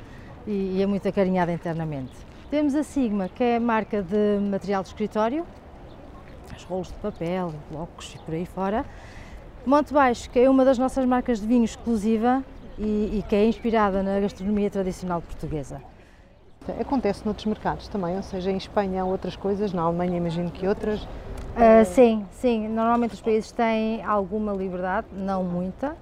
e, 0.47 0.77
e 0.77 0.83
é 0.83 0.87
muito 0.87 1.09
acarinhada 1.09 1.51
internamente. 1.51 2.30
Temos 2.51 2.75
a 2.75 2.83
Sigma, 2.83 3.29
que 3.29 3.45
é 3.45 3.57
a 3.57 3.61
marca 3.61 4.03
de 4.03 4.41
material 4.51 4.83
de 4.83 4.89
escritório, 4.89 5.47
os 6.57 6.65
rolos 6.65 6.89
de 6.89 6.95
papel, 6.95 7.55
blocos 7.71 8.13
e 8.13 8.19
por 8.19 8.35
aí 8.35 8.45
fora. 8.45 8.85
Monte 9.65 9.95
Baixo, 9.95 10.29
que 10.29 10.41
é 10.41 10.51
uma 10.51 10.65
das 10.65 10.77
nossas 10.77 11.07
marcas 11.07 11.41
de 11.41 11.47
vinho 11.47 11.65
exclusiva 11.65 12.43
e, 12.77 13.19
e 13.19 13.25
que 13.29 13.37
é 13.37 13.47
inspirada 13.47 14.03
na 14.03 14.19
gastronomia 14.19 14.69
tradicional 14.69 15.23
portuguesa. 15.23 15.81
Acontece 16.81 17.25
noutros 17.25 17.47
mercados 17.47 17.87
também, 17.87 18.17
ou 18.17 18.23
seja, 18.23 18.51
em 18.51 18.57
Espanha 18.57 19.03
há 19.03 19.05
outras 19.05 19.37
coisas, 19.37 19.73
na 19.73 19.83
Alemanha 19.83 20.17
imagino 20.17 20.51
que 20.51 20.67
outras. 20.67 21.05
Uh, 21.05 21.85
sim, 21.85 22.27
sim. 22.33 22.67
Normalmente 22.67 23.15
os 23.15 23.21
países 23.21 23.53
têm 23.53 24.03
alguma 24.03 24.53
liberdade, 24.53 25.07
não 25.13 25.45
muita, 25.45 25.97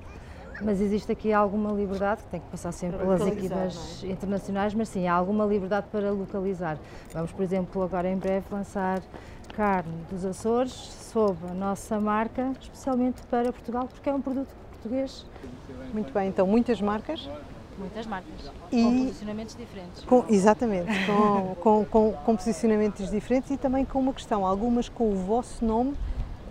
mas 0.62 0.80
existe 0.80 1.10
aqui 1.12 1.32
alguma 1.32 1.72
liberdade, 1.72 2.22
que 2.22 2.28
tem 2.28 2.40
que 2.40 2.48
passar 2.48 2.72
sempre 2.72 2.98
pelas 2.98 3.26
equipas 3.26 4.02
é? 4.02 4.08
internacionais, 4.08 4.74
mas 4.74 4.88
sim, 4.88 5.06
há 5.06 5.14
alguma 5.14 5.44
liberdade 5.44 5.86
para 5.90 6.10
localizar. 6.10 6.78
Vamos, 7.12 7.32
por 7.32 7.42
exemplo, 7.42 7.82
agora 7.82 8.08
em 8.08 8.16
breve 8.16 8.46
lançar 8.50 9.02
carne 9.54 9.92
dos 10.10 10.24
Açores 10.24 10.72
sob 10.72 11.36
a 11.50 11.54
nossa 11.54 11.98
marca, 11.98 12.52
especialmente 12.60 13.22
para 13.30 13.52
Portugal, 13.52 13.88
porque 13.88 14.08
é 14.08 14.14
um 14.14 14.20
produto 14.20 14.54
português. 14.70 15.26
Muito 15.92 16.12
bem, 16.12 16.28
então 16.28 16.46
muitas 16.46 16.80
marcas 16.80 17.28
Muitas 17.78 18.06
marcas, 18.06 18.50
e 18.72 18.82
com 18.82 19.06
posicionamentos 19.06 19.56
diferentes. 19.56 20.04
Com, 20.04 20.24
exatamente, 20.28 20.90
com, 21.06 21.54
com, 21.54 21.84
com, 21.84 22.12
com, 22.12 22.36
posicionamentos 22.36 23.08
diferentes 23.08 23.52
e 23.52 23.56
também 23.56 23.84
com 23.84 24.00
uma 24.00 24.12
questão, 24.12 24.44
algumas 24.44 24.88
com 24.88 25.12
o 25.12 25.14
vosso 25.14 25.64
nome 25.64 25.94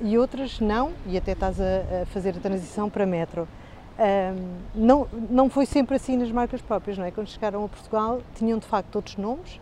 e 0.02 0.18
outras 0.18 0.62
não, 0.62 0.94
e 1.06 1.18
até 1.18 1.34
estás 1.34 1.60
a, 1.60 2.04
a 2.04 2.06
fazer 2.06 2.30
a 2.30 2.40
transição 2.40 2.90
para 2.90 3.06
metro. 3.06 3.46
Um, 4.00 4.58
não, 4.76 5.08
não 5.30 5.50
foi 5.50 5.66
sempre 5.66 5.96
assim 5.96 6.18
nas 6.18 6.32
marcas 6.32 6.62
próprias, 6.62 6.98
não 6.98 7.06
é? 7.06 7.12
Quando 7.12 7.28
chegaram 7.30 7.66
a 7.66 7.68
Portugal 7.68 8.22
tinham 8.36 8.60
de 8.60 8.66
facto 8.66 8.96
outros 8.96 9.18
nomes, 9.18 9.60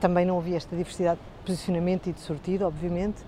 também 0.00 0.24
não 0.24 0.38
havia 0.38 0.56
esta 0.56 0.76
diversidade 0.76 1.18
de 1.18 1.46
posicionamento 1.46 2.08
e 2.08 2.12
de 2.12 2.20
sortido, 2.20 2.64
obviamente, 2.64 3.22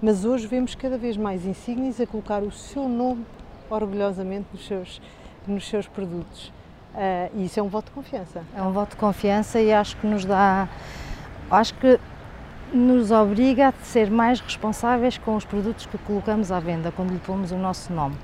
mas 0.00 0.24
hoje 0.24 0.48
vemos 0.48 0.74
cada 0.74 0.98
vez 0.98 1.16
mais 1.16 1.46
insígnias 1.46 2.00
a 2.00 2.06
colocar 2.06 2.42
o 2.42 2.50
seu 2.50 2.88
nome 2.88 3.24
orgulhosamente 3.70 4.46
nos 4.52 4.66
seus, 4.66 5.00
nos 5.46 5.68
seus 5.68 5.86
produtos. 5.86 6.48
Uh, 6.94 7.30
e 7.36 7.44
isso 7.46 7.60
é 7.60 7.62
um 7.62 7.68
voto 7.68 7.86
de 7.86 7.92
confiança. 7.92 8.42
É 8.56 8.62
um 8.62 8.72
voto 8.72 8.90
de 8.90 8.96
confiança 8.96 9.60
e 9.60 9.72
acho 9.72 9.96
que 9.96 10.06
nos 10.06 10.24
dá, 10.24 10.68
acho 11.50 11.74
que 11.74 11.98
nos 12.72 13.10
obriga 13.12 13.68
a 13.68 13.72
ser 13.84 14.10
mais 14.10 14.40
responsáveis 14.40 15.16
com 15.16 15.36
os 15.36 15.44
produtos 15.44 15.86
que 15.86 15.96
colocamos 15.98 16.50
à 16.50 16.58
venda 16.58 16.90
quando 16.90 17.12
lhe 17.12 17.20
pomos 17.20 17.52
o 17.52 17.56
nosso 17.56 17.92
nome. 17.92 18.16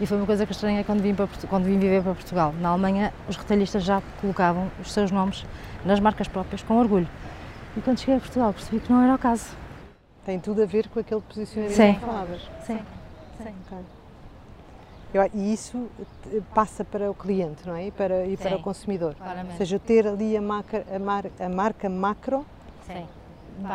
E 0.00 0.06
foi 0.06 0.16
uma 0.16 0.26
coisa 0.26 0.44
que 0.44 0.52
estranhei 0.52 0.82
quando 0.82 1.00
vim, 1.00 1.14
para, 1.14 1.28
quando 1.48 1.64
vim 1.64 1.78
viver 1.78 2.02
para 2.02 2.14
Portugal. 2.14 2.52
Na 2.60 2.70
Alemanha, 2.70 3.12
os 3.28 3.36
retalhistas 3.36 3.84
já 3.84 4.02
colocavam 4.20 4.70
os 4.80 4.92
seus 4.92 5.10
nomes 5.10 5.44
nas 5.84 6.00
marcas 6.00 6.26
próprias 6.26 6.62
com 6.62 6.78
orgulho. 6.78 7.08
E 7.76 7.80
quando 7.80 7.98
cheguei 7.98 8.16
a 8.16 8.20
Portugal 8.20 8.52
percebi 8.52 8.80
que 8.80 8.92
não 8.92 9.02
era 9.02 9.14
o 9.14 9.18
caso. 9.18 9.46
Tem 10.24 10.40
tudo 10.40 10.62
a 10.62 10.66
ver 10.66 10.88
com 10.88 10.98
aquele 10.98 11.20
posicionamento 11.20 11.76
Sim. 11.76 11.94
que 11.94 12.00
falavas. 12.00 12.40
Sim. 12.66 12.78
Sim. 13.42 13.54
Okay. 15.12 15.30
E 15.32 15.52
isso 15.52 15.88
passa 16.52 16.84
para 16.84 17.08
o 17.08 17.14
cliente, 17.14 17.66
não 17.66 17.76
é? 17.76 17.86
E 17.86 17.90
para, 17.92 18.26
e 18.26 18.36
para 18.36 18.56
o 18.56 18.62
consumidor. 18.62 19.14
Claramente. 19.14 19.52
Ou 19.52 19.58
seja, 19.58 19.78
ter 19.78 20.08
ali 20.08 20.36
a 20.36 20.42
marca, 20.42 20.84
a 20.92 20.98
mar, 20.98 21.26
a 21.38 21.48
marca 21.48 21.88
macro 21.88 22.44
Sim. 22.84 23.06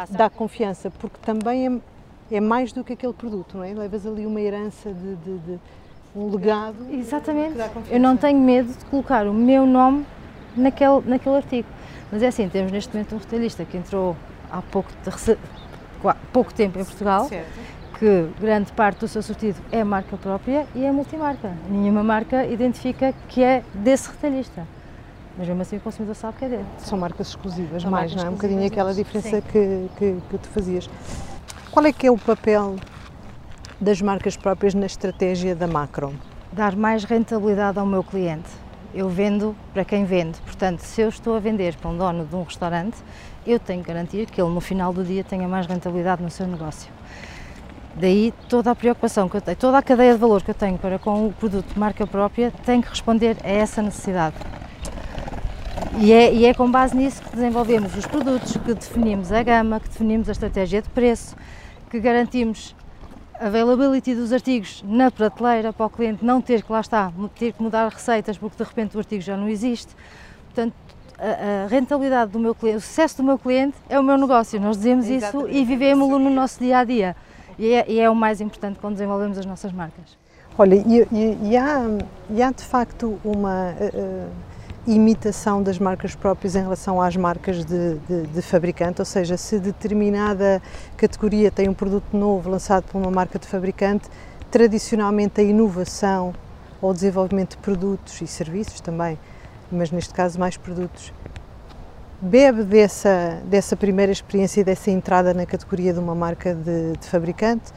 dá 0.10 0.30
confiança, 0.30 0.92
porque 0.92 1.18
também 1.22 1.82
é, 2.30 2.36
é, 2.36 2.42
mais 2.42 2.74
do 2.74 2.84
que 2.84 2.92
aquele 2.92 3.14
produto, 3.14 3.58
não 3.58 3.64
é? 3.64 3.74
Levas 3.74 4.06
ali 4.06 4.26
uma 4.26 4.42
herança 4.42 4.94
de, 4.94 5.16
de, 5.16 5.38
de 5.40 5.60
um 6.20 6.32
legado. 6.32 6.76
Exatamente. 6.92 7.56
Eu 7.90 8.00
não 8.00 8.18
tenho 8.18 8.40
medo 8.40 8.72
de 8.72 8.86
colocar 8.86 9.28
o 9.28 9.34
meu 9.34 9.66
nome 9.66 10.06
naquele, 10.56 11.02
naquele 11.06 11.36
artigo. 11.36 11.68
Mas 12.12 12.24
é 12.24 12.28
assim, 12.28 12.50
temos 12.50 12.72
neste 12.72 12.94
momento 12.94 13.16
um 13.16 13.18
retalhista 13.20 13.64
que 13.66 13.78
entrou 13.78 14.16
há 14.52 14.62
pouco, 14.62 14.90
de, 15.04 15.38
pouco 16.34 16.54
tempo 16.54 16.80
em 16.80 16.84
Portugal. 16.84 17.26
Certo 17.26 17.80
que 18.00 18.30
grande 18.40 18.72
parte 18.72 19.02
do 19.02 19.08
seu 19.10 19.22
sortido 19.22 19.62
é 19.70 19.84
marca 19.84 20.16
própria 20.16 20.66
e 20.74 20.86
é 20.86 20.92
multimarca. 20.92 21.52
Nenhuma 21.70 22.02
marca 22.02 22.46
identifica 22.46 23.14
que 23.28 23.44
é 23.44 23.62
desse 23.74 24.10
retalhista. 24.10 24.66
Mas 25.38 25.48
mesmo 25.48 25.62
assim 25.62 25.78
o 25.78 25.82
consumidor 25.82 26.16
sabe 26.16 26.38
que 26.38 26.46
é 26.46 26.50
dele. 26.50 26.66
São 26.78 26.98
marcas 26.98 27.28
exclusivas, 27.28 27.82
São 27.82 27.92
mais, 27.92 28.14
marcas 28.14 28.24
não 28.24 28.30
é? 28.30 28.30
Um 28.30 28.36
bocadinho 28.36 28.66
aquela 28.66 28.94
diferença 28.94 29.42
que, 29.42 29.90
que, 29.98 30.18
que 30.30 30.38
tu 30.38 30.48
fazias. 30.50 30.90
Qual 31.70 31.86
é 31.86 31.92
que 31.92 32.08
é 32.08 32.12
o 32.12 32.18
papel 32.18 32.78
das 33.80 34.02
marcas 34.02 34.36
próprias 34.36 34.74
na 34.74 34.86
estratégia 34.86 35.56
da 35.56 35.66
Macro? 35.66 36.14
Dar 36.52 36.76
mais 36.76 37.04
rentabilidade 37.04 37.80
ao 37.80 37.86
meu 37.86 38.04
cliente. 38.04 38.50
Eu 38.94 39.08
vendo 39.08 39.56
para 39.74 39.86
quem 39.86 40.04
vende. 40.04 40.40
Portanto, 40.42 40.80
se 40.80 41.02
eu 41.02 41.10
estou 41.10 41.36
a 41.36 41.40
vender 41.40 41.76
para 41.76 41.90
um 41.90 41.98
dono 41.98 42.26
de 42.26 42.36
um 42.36 42.44
restaurante, 42.44 42.98
eu 43.46 43.60
tenho 43.60 43.82
que 43.82 43.88
garantir 43.88 44.26
que 44.26 44.42
ele 44.42 44.50
no 44.50 44.60
final 44.60 44.92
do 44.92 45.04
dia 45.04 45.24
tenha 45.24 45.48
mais 45.48 45.66
rentabilidade 45.66 46.22
no 46.22 46.30
seu 46.30 46.46
negócio. 46.48 46.92
Daí 47.96 48.34
toda 48.50 48.72
a 48.72 48.76
preocupação 48.76 49.30
que 49.30 49.38
eu 49.38 49.42
tenho, 49.42 49.58
toda 49.58 49.78
a 49.78 49.82
cadeia 49.82 50.14
de 50.14 50.20
valor 50.20 50.42
que 50.42 50.52
eu 50.52 50.56
tenho 50.56 50.78
para 50.78 51.00
com 51.00 51.28
o 51.28 51.34
produto 51.34 51.74
de 51.74 51.80
marca 51.80 52.06
própria 52.06 52.52
tem 52.66 52.82
que 52.82 52.90
responder 52.90 53.38
a 53.44 53.50
essa 53.50 53.82
necessidade. 53.82 54.36
E 56.00 56.12
é, 56.12 56.34
e 56.34 56.46
é 56.46 56.54
com 56.54 56.70
base 56.70 56.96
nisso 56.96 57.22
que 57.22 57.36
desenvolvemos 57.36 57.96
os 57.96 58.06
produtos, 58.06 58.56
que 58.58 58.74
definimos 58.74 59.32
a 59.32 59.42
gama, 59.42 59.80
que 59.80 59.90
definimos 59.90 60.30
a 60.30 60.32
estratégia 60.32 60.82
de 60.82 60.90
preço, 60.90 61.36
que 61.90 62.00
garantimos 62.00 62.76
availability 63.40 64.14
dos 64.14 64.34
artigos 64.34 64.84
na 64.86 65.10
prateleira 65.10 65.72
para 65.72 65.86
o 65.86 65.90
cliente 65.90 66.24
não 66.24 66.42
ter 66.42 66.62
que 66.62 66.72
lá 66.72 66.82
está, 66.82 67.12
ter 67.38 67.54
que 67.54 67.62
mudar 67.62 67.88
receitas 67.90 68.38
porque 68.38 68.62
de 68.62 68.68
repente 68.68 68.96
o 68.96 69.00
artigo 69.00 69.22
já 69.22 69.38
não 69.38 69.48
existe. 69.48 69.96
Portanto, 70.46 70.74
a, 71.18 71.66
a 71.66 71.68
rentabilidade 71.68 72.32
do 72.32 72.40
meu 72.40 72.56
cliente, 72.56 72.78
o 72.78 72.82
sucesso 72.82 73.18
do 73.18 73.24
meu 73.24 73.38
cliente 73.38 73.76
é 73.90 74.00
o 74.00 74.04
meu 74.04 74.18
negócio. 74.18 74.60
Nós 74.60 74.78
dizemos 74.78 75.08
isso 75.08 75.48
e 75.48 75.64
vivemos-lo 75.64 76.20
no 76.20 76.30
nosso 76.30 76.60
dia 76.60 76.80
a 76.80 76.84
dia. 76.84 77.16
E 77.58 77.74
é, 77.74 77.86
e 77.90 78.00
é, 78.00 78.10
o 78.10 78.16
mais 78.16 78.40
importante 78.40 78.80
quando 78.80 78.94
desenvolvemos 78.94 79.38
as 79.38 79.46
nossas 79.46 79.72
marcas. 79.72 80.18
Olha, 80.58 80.76
e, 80.76 81.08
e, 81.12 81.50
e, 81.50 81.58
há, 81.58 81.82
e 82.30 82.42
há, 82.42 82.52
de 82.52 82.64
facto 82.64 83.20
uma 83.24 83.72
uh, 83.72 84.30
imitação 84.90 85.62
das 85.62 85.78
marcas 85.78 86.16
próprias 86.16 86.56
em 86.56 86.62
relação 86.62 87.02
às 87.02 87.16
marcas 87.16 87.64
de, 87.64 87.96
de, 88.08 88.28
de, 88.28 88.42
fabricante, 88.42 89.02
ou 89.02 89.06
seja, 89.06 89.38
se 89.38 89.60
determinada 89.60 90.62
categoria 90.98 91.52
tem 91.52 91.70
um 91.70 91.74
produto 91.74 92.16
novo 92.16 92.50
lançado 92.50 92.86
por 92.86 93.00
uma 93.00 93.12
marca 93.12 93.38
de 93.38 93.48
fabricante, 93.48 94.10
tradicionalmente 94.50 95.40
a 95.42 95.44
inovação 95.44 96.34
ou 96.82 96.94
desenvolvimento 96.94 97.52
de 97.52 97.58
produtos 97.58 98.20
e 98.22 98.28
serviços 98.28 98.82
também, 98.82 99.20
mas 99.72 99.92
neste 99.92 100.14
caso 100.14 100.40
mais 100.40 100.58
produtos, 100.58 101.14
bebe 102.20 102.64
dessa, 102.64 103.42
dessa 103.46 103.76
primeira 103.76 104.12
experiência 104.12 104.62
e 104.62 104.64
dessa 104.64 104.90
entrada 104.90 105.34
na 105.34 105.46
categoria 105.46 105.94
de 105.94 106.00
uma 106.00 106.16
marca 106.16 106.56
de, 106.56 106.94
de 106.98 107.08
fabricante 107.08 107.72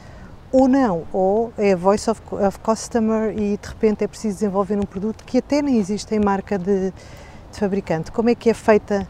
ou 0.53 0.67
não, 0.67 1.03
ou 1.11 1.51
é 1.57 1.73
a 1.73 1.75
voice 1.75 2.07
of, 2.07 2.21
of, 2.31 2.59
customer 2.59 3.31
e 3.31 3.57
de 3.57 3.67
repente 3.67 4.03
é 4.03 4.07
preciso 4.07 4.35
desenvolver 4.35 4.77
um 4.77 4.83
produto 4.83 5.23
que 5.23 5.39
até 5.39 5.63
nem 5.63 5.79
existe 5.79 6.13
em 6.13 6.19
marca 6.19 6.59
de, 6.59 6.91
de 6.91 7.59
fabricante. 7.59 8.11
Como 8.11 8.29
é 8.29 8.35
que 8.35 8.51
é 8.51 8.53
feita 8.53 9.07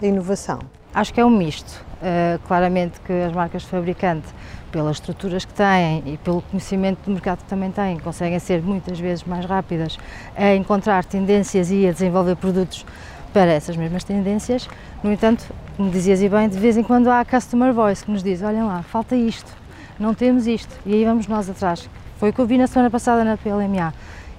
a 0.00 0.06
inovação? 0.06 0.60
Acho 0.94 1.12
que 1.12 1.20
é 1.20 1.26
um 1.26 1.30
misto. 1.30 1.84
Uh, 2.00 2.38
claramente 2.46 3.00
que 3.00 3.12
as 3.12 3.32
marcas 3.32 3.62
de 3.62 3.68
fabricante, 3.68 4.28
pelas 4.70 4.96
estruturas 4.96 5.44
que 5.44 5.52
têm 5.52 6.04
e 6.06 6.16
pelo 6.18 6.40
conhecimento 6.40 7.00
do 7.04 7.10
mercado 7.10 7.38
que 7.38 7.48
também 7.48 7.72
têm, 7.72 7.98
conseguem 7.98 8.38
ser 8.38 8.62
muitas 8.62 8.98
vezes 8.98 9.24
mais 9.24 9.44
rápidas 9.44 9.98
a 10.36 10.54
encontrar 10.54 11.04
tendências 11.04 11.70
e 11.72 11.86
a 11.86 11.92
desenvolver 11.92 12.36
produtos 12.36 12.86
para 13.32 13.52
essas 13.52 13.76
mesmas 13.76 14.04
tendências. 14.04 14.68
No 15.02 15.12
entanto, 15.12 15.44
como 15.76 15.90
dizias 15.90 16.22
e 16.22 16.28
bem, 16.28 16.48
de 16.48 16.58
vez 16.58 16.76
em 16.76 16.82
quando 16.84 17.08
há 17.08 17.20
a 17.20 17.24
customer 17.24 17.74
voice 17.74 18.04
que 18.04 18.10
nos 18.12 18.22
diz: 18.22 18.40
olhem 18.40 18.62
lá, 18.62 18.82
falta 18.82 19.14
isto, 19.14 19.59
não 20.00 20.14
temos 20.14 20.46
isto, 20.46 20.74
e 20.84 20.94
aí 20.94 21.04
vamos 21.04 21.26
nós 21.28 21.48
atrás. 21.48 21.88
Foi 22.18 22.30
o 22.30 22.32
que 22.32 22.40
eu 22.40 22.46
vi 22.46 22.58
na 22.58 22.66
semana 22.66 22.90
passada 22.90 23.22
na 23.22 23.36
PLMA. 23.36 23.94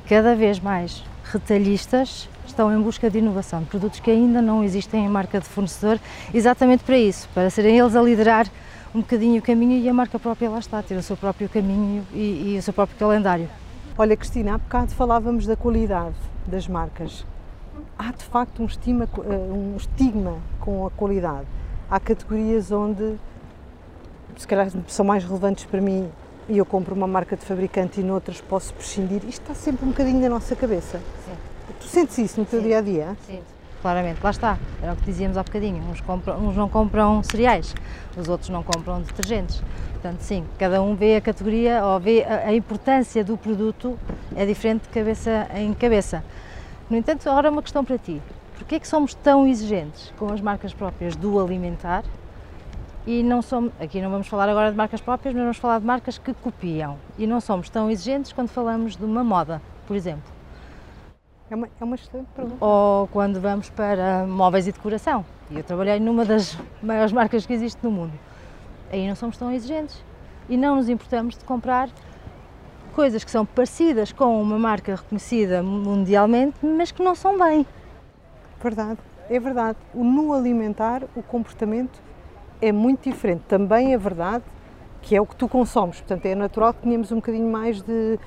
Cada 0.10 0.36
vez 0.36 0.60
mais 0.60 1.04
retalhistas 1.24 2.28
estão 2.46 2.76
em 2.76 2.82
busca 2.82 3.10
de 3.10 3.20
inovação, 3.20 3.62
de 3.62 3.68
produtos 3.68 4.00
que 4.00 4.12
ainda 4.12 4.42
não 4.42 4.64
existem 4.64 5.06
em 5.06 5.10
marca 5.10 5.40
de 5.40 5.46
fornecedor, 5.46 6.00
exatamente 6.34 6.84
para 6.84 6.98
isso, 6.98 7.30
para 7.34 7.50
serem 7.50 7.78
eles 7.78 7.96
a 7.96 8.02
liderar 8.02 8.48
um 8.94 9.00
bocadinho 9.00 9.40
o 9.40 9.42
caminho 9.42 9.78
e 9.78 9.88
a 9.88 9.94
marca 9.94 10.20
própria 10.20 10.50
lá 10.50 10.60
está, 10.60 10.84
ter 10.84 10.96
o 10.96 11.02
seu 11.04 11.16
próprio 11.16 11.48
caminho 11.48 12.06
e, 12.14 12.56
e 12.56 12.58
o 12.58 12.62
seu 12.62 12.74
próprio 12.74 12.98
calendário. 12.98 13.48
Olha, 13.98 14.18
Cristina, 14.18 14.56
há 14.56 14.58
bocado 14.58 14.92
falávamos 14.92 15.46
da 15.46 15.56
qualidade 15.56 16.16
das 16.46 16.68
marcas 16.68 17.24
há 18.02 18.12
de 18.12 18.24
facto 18.24 18.64
um 18.64 18.66
eh, 18.66 19.36
um 19.54 19.76
estigma 19.78 20.38
com 20.60 20.88
a 20.88 20.90
qualidade. 20.90 21.46
Há 21.90 22.00
categorias 22.00 22.72
onde, 22.72 23.16
se 24.38 24.48
calhar, 24.48 24.70
são 24.88 25.06
mais 25.06 25.24
relevantes 25.24 25.66
para 25.66 25.82
mim 25.82 26.10
e 26.50 26.58
eu 26.58 26.66
compro 26.66 26.94
uma 26.96 27.08
marca 27.08 27.36
de 27.36 27.46
fabricante 27.46 28.02
e 28.02 28.04
noutras 28.04 28.42
posso 28.42 28.74
prescindir. 28.74 29.22
Isto 29.28 29.42
está 29.42 29.54
sempre 29.54 29.86
um 29.86 29.90
bocadinho 29.90 30.20
na 30.20 30.30
nossa 30.30 30.56
cabeça. 30.56 31.00
Sim. 31.26 31.34
Tu 31.80 31.88
sentes 31.88 32.18
isso 32.18 32.40
no 32.40 32.46
teu 32.46 32.60
Sim. 32.62 32.68
dia 32.68 32.78
a 32.78 32.82
dia? 32.82 33.18
Sim. 33.26 33.40
claramente. 33.82 34.20
Lá 34.24 34.30
está, 34.30 34.58
era 34.82 34.94
o 34.94 34.96
que 34.96 35.04
dizíamos 35.04 35.38
há 35.38 35.44
bocadinho. 35.44 35.84
Uns, 35.90 36.02
compram, 36.02 36.38
uns 36.38 36.56
não 36.56 36.70
compram 36.70 37.24
cereais, 37.24 37.74
os 38.16 38.30
outros 38.30 38.50
não 38.50 38.62
compram 38.64 39.02
detergentes. 39.02 39.62
Portanto, 39.94 40.22
sim, 40.22 40.46
cada 40.58 40.82
um 40.82 40.96
vê 40.96 41.16
a 41.16 41.22
categoria 41.22 41.84
ou 41.86 42.00
vê 42.00 42.24
a, 42.24 42.50
a 42.50 42.56
importância 42.56 43.24
do 43.24 43.38
produto 43.38 43.98
é 44.36 44.46
diferente 44.46 44.84
de 44.84 44.90
cabeça 44.90 45.48
em 45.56 45.74
cabeça. 45.74 46.24
No 46.90 46.98
entanto, 46.98 47.30
agora 47.30 47.50
uma 47.50 47.62
questão 47.62 47.84
para 47.86 47.98
ti. 47.98 48.22
Porquê 48.58 48.76
é 48.76 48.80
que 48.80 48.88
somos 48.88 49.14
tão 49.14 49.48
exigentes 49.48 50.14
com 50.18 50.32
as 50.32 50.42
marcas 50.42 50.74
próprias 50.74 51.16
do 51.16 51.40
alimentar 51.40 52.04
e 53.06 53.24
não 53.24 53.42
somos, 53.42 53.72
aqui 53.80 54.00
não 54.02 54.12
vamos 54.12 54.28
falar 54.28 54.48
agora 54.48 54.72
de 54.72 54.78
marcas 54.78 55.02
próprias, 55.02 55.34
mas 55.34 55.44
vamos 55.44 55.58
falar 55.58 55.80
de 55.80 55.86
marcas 55.86 56.18
que 56.18 56.34
copiam 56.34 56.98
e 57.18 57.26
não 57.26 57.42
somos 57.42 57.70
tão 57.70 57.90
exigentes 57.90 58.32
quando 58.32 58.50
falamos 58.50 58.96
de 58.96 59.04
uma 59.04 59.24
moda, 59.24 59.62
por 59.88 59.96
exemplo. 59.96 60.32
É 61.50 61.56
uma, 61.56 61.68
é 61.68 61.84
uma 61.84 61.96
excelente 61.96 62.28
pergunta. 62.36 62.64
Ou 62.64 63.08
quando 63.08 63.42
vamos 63.42 63.70
para 63.70 64.26
móveis 64.26 64.68
e 64.68 64.72
decoração. 64.72 65.26
E 65.50 65.58
eu 65.58 65.64
trabalhei 65.64 66.00
numa 66.00 66.24
das 66.24 66.58
maiores 66.82 67.12
marcas 67.12 67.46
que 67.46 67.52
existe 67.52 67.84
no 67.84 67.92
mundo. 67.92 68.14
Aí 68.92 69.08
não 69.08 69.16
somos 69.16 69.36
tão 69.38 69.52
exigentes 69.52 70.02
e 70.48 70.56
não 70.56 70.76
nos 70.76 70.88
importamos 70.88 71.38
de 71.38 71.44
comprar 71.44 71.90
coisas 72.94 73.24
que 73.24 73.32
são 73.32 73.46
parecidas 73.46 74.12
com 74.12 74.42
uma 74.42 74.60
marca 74.60 74.96
reconhecida 74.96 75.64
mundialmente, 75.64 76.58
mas 76.62 76.92
que 76.92 77.02
não 77.02 77.16
são 77.16 77.38
bem. 77.38 77.66
Verdade, 78.62 79.00
é 79.30 79.40
verdade. 79.40 79.78
O 79.94 80.04
no 80.04 80.34
alimentar, 80.34 81.04
o 81.16 81.24
comportamento 81.24 82.00
é 82.62 82.72
muito 82.72 83.10
diferente. 83.10 83.42
Também 83.48 83.94
é 83.94 83.98
verdade 83.98 84.44
que 85.02 85.16
é 85.16 85.22
o 85.22 85.26
que 85.26 85.36
tu 85.36 85.50
consomes, 85.50 86.00
portanto 86.00 86.26
é 86.28 86.36
natural 86.36 86.74
que 86.74 86.82
tenhamos 86.82 87.12
um 87.12 87.16
bocadinho 87.16 87.52
mais 87.52 87.82
de, 87.82 88.20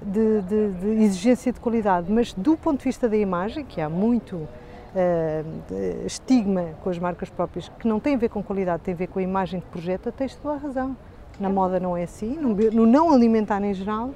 de, 0.00 0.40
de, 0.42 0.72
de 0.72 1.02
exigência 1.02 1.52
de 1.52 1.60
qualidade, 1.60 2.10
mas 2.10 2.32
do 2.32 2.56
ponto 2.56 2.78
de 2.78 2.84
vista 2.84 3.08
da 3.08 3.16
imagem, 3.16 3.64
que 3.64 3.80
há 3.80 3.88
muito 3.88 4.36
uh, 4.36 6.06
estigma 6.06 6.70
com 6.82 6.90
as 6.90 6.98
marcas 6.98 7.28
próprias, 7.28 7.70
que 7.78 7.86
não 7.86 8.00
tem 8.00 8.14
a 8.14 8.18
ver 8.18 8.30
com 8.30 8.42
qualidade, 8.42 8.82
tem 8.82 8.94
a 8.94 8.96
ver 8.96 9.08
com 9.08 9.18
a 9.18 9.22
imagem 9.22 9.60
que 9.60 9.66
projeta, 9.66 10.10
tens 10.10 10.34
toda 10.36 10.54
a 10.54 10.58
razão. 10.58 10.96
Na 11.38 11.48
moda 11.48 11.80
não 11.80 11.96
é 11.96 12.04
assim, 12.04 12.36
no, 12.36 12.54
no 12.54 12.86
não 12.86 13.12
alimentar 13.12 13.62
em 13.62 13.74
geral, 13.74 14.10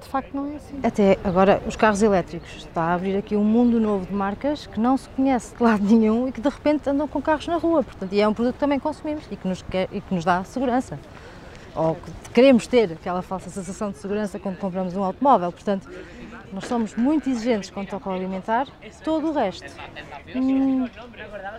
de 0.00 0.08
facto 0.08 0.34
não 0.34 0.46
é 0.52 0.56
assim. 0.56 0.78
Até 0.82 1.18
agora, 1.24 1.62
os 1.66 1.76
carros 1.76 2.02
elétricos, 2.02 2.56
está 2.56 2.82
a 2.82 2.94
abrir 2.94 3.16
aqui 3.16 3.36
um 3.36 3.44
mundo 3.44 3.80
novo 3.80 4.06
de 4.06 4.12
marcas 4.12 4.66
que 4.66 4.80
não 4.80 4.96
se 4.96 5.08
conhece 5.10 5.54
de 5.54 5.62
lado 5.62 5.82
nenhum 5.84 6.28
e 6.28 6.32
que 6.32 6.40
de 6.40 6.48
repente 6.48 6.88
andam 6.88 7.06
com 7.08 7.20
carros 7.20 7.46
na 7.46 7.56
rua, 7.56 7.82
portanto, 7.82 8.12
e 8.12 8.20
é 8.20 8.26
um 8.26 8.34
produto 8.34 8.54
que 8.54 8.60
também 8.60 8.78
consumimos 8.78 9.24
e 9.30 9.36
que 9.36 9.46
nos, 9.46 9.62
quer, 9.62 9.88
e 9.92 10.00
que 10.00 10.14
nos 10.14 10.24
dá 10.24 10.42
segurança. 10.44 10.98
Ou 11.74 11.94
que 11.94 12.30
queremos 12.32 12.66
ter 12.66 12.92
aquela 12.92 13.22
falsa 13.22 13.50
sensação 13.50 13.90
de 13.90 13.98
segurança 13.98 14.38
quando 14.38 14.58
compramos 14.58 14.96
um 14.96 15.04
automóvel, 15.04 15.52
portanto, 15.52 15.88
nós 16.52 16.64
somos 16.64 16.94
muito 16.94 17.28
exigentes 17.28 17.70
quanto 17.70 17.94
ao 17.94 18.14
alimentar, 18.14 18.66
todo 19.04 19.28
o 19.28 19.32
resto, 19.32 19.66
hum, 20.34 20.88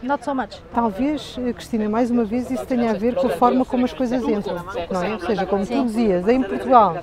not 0.01 0.23
so 0.23 0.33
much. 0.33 0.61
Talvez, 0.73 1.37
Cristina, 1.55 1.87
mais 1.87 2.09
uma 2.09 2.23
vez 2.23 2.49
isso 2.49 2.65
tenha 2.65 2.91
a 2.91 2.93
ver 2.93 3.15
com 3.15 3.27
a 3.27 3.29
forma 3.31 3.65
como 3.65 3.85
as 3.85 3.93
coisas 3.93 4.21
entram, 4.23 4.63
não 4.91 5.03
é? 5.03 5.13
Ou 5.13 5.19
seja, 5.19 5.45
como 5.45 5.65
tu 5.65 5.85
dizias, 5.85 6.27
em 6.27 6.41
Portugal 6.41 6.97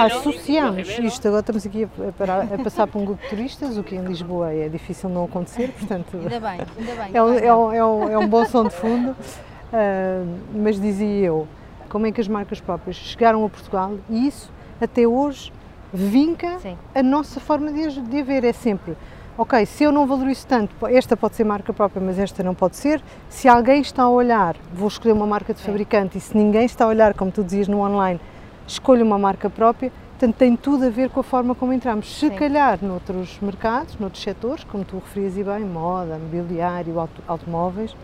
associamos 0.00 0.88
isto, 0.98 1.26
agora 1.26 1.40
estamos 1.40 1.66
aqui 1.66 1.84
a, 1.84 2.12
parar, 2.12 2.42
a 2.52 2.58
passar 2.62 2.86
por 2.86 3.00
um 3.00 3.04
grupo 3.04 3.22
de 3.22 3.28
turistas, 3.28 3.76
o 3.76 3.82
que 3.82 3.96
em 3.96 4.04
Lisboa 4.04 4.52
é 4.52 4.68
difícil 4.68 5.08
não 5.08 5.24
acontecer, 5.24 5.72
portanto... 5.78 6.16
Ainda 6.16 6.40
bem, 6.40 6.60
ainda 6.78 7.02
bem. 7.02 7.10
É 7.12 7.22
um, 7.22 7.32
é 7.34 7.54
um, 7.54 7.72
é 7.72 7.84
um, 7.84 8.10
é 8.10 8.18
um 8.18 8.28
bom 8.28 8.44
som 8.46 8.64
de 8.64 8.74
fundo, 8.74 9.10
uh, 9.10 10.38
mas 10.54 10.80
dizia 10.80 11.26
eu, 11.26 11.48
como 11.88 12.06
é 12.06 12.12
que 12.12 12.20
as 12.20 12.28
marcas 12.28 12.60
próprias 12.60 12.96
chegaram 12.96 13.44
a 13.44 13.48
Portugal 13.48 13.92
e 14.08 14.26
isso 14.26 14.50
até 14.80 15.06
hoje 15.06 15.52
vinca 15.94 16.58
Sim. 16.58 16.76
a 16.92 17.02
nossa 17.02 17.38
forma 17.38 17.72
de, 17.72 18.00
de 18.00 18.22
ver. 18.22 18.44
É 18.44 18.52
sempre, 18.52 18.96
ok, 19.38 19.64
se 19.64 19.84
eu 19.84 19.92
não 19.92 20.06
valorizo 20.06 20.46
tanto, 20.46 20.74
esta 20.88 21.16
pode 21.16 21.36
ser 21.36 21.44
marca 21.44 21.72
própria, 21.72 22.02
mas 22.04 22.18
esta 22.18 22.42
não 22.42 22.54
pode 22.54 22.76
ser. 22.76 23.00
Se 23.28 23.48
alguém 23.48 23.80
está 23.80 24.02
a 24.02 24.10
olhar, 24.10 24.56
vou 24.72 24.88
escolher 24.88 25.12
uma 25.12 25.26
marca 25.26 25.54
de 25.54 25.62
fabricante, 25.62 26.18
e 26.18 26.20
se 26.20 26.36
ninguém 26.36 26.64
está 26.64 26.84
a 26.84 26.88
olhar, 26.88 27.14
como 27.14 27.30
tu 27.30 27.44
dizias 27.44 27.68
no 27.68 27.78
online, 27.78 28.20
escolho 28.66 29.04
uma 29.04 29.18
marca 29.18 29.48
própria. 29.48 29.92
Portanto, 30.10 30.36
tem 30.36 30.56
tudo 30.56 30.86
a 30.86 30.90
ver 30.90 31.10
com 31.10 31.20
a 31.20 31.24
forma 31.24 31.54
como 31.54 31.72
entramos. 31.72 32.18
Se 32.18 32.28
Sim. 32.28 32.36
calhar 32.36 32.78
noutros 32.82 33.38
mercados, 33.40 33.98
noutros 33.98 34.22
setores, 34.22 34.64
como 34.64 34.84
tu 34.84 34.96
referias 34.96 35.36
e 35.36 35.42
bem, 35.42 35.60
moda, 35.64 36.18
mobiliário, 36.18 36.98
auto, 36.98 37.22
automóveis, 37.26 37.96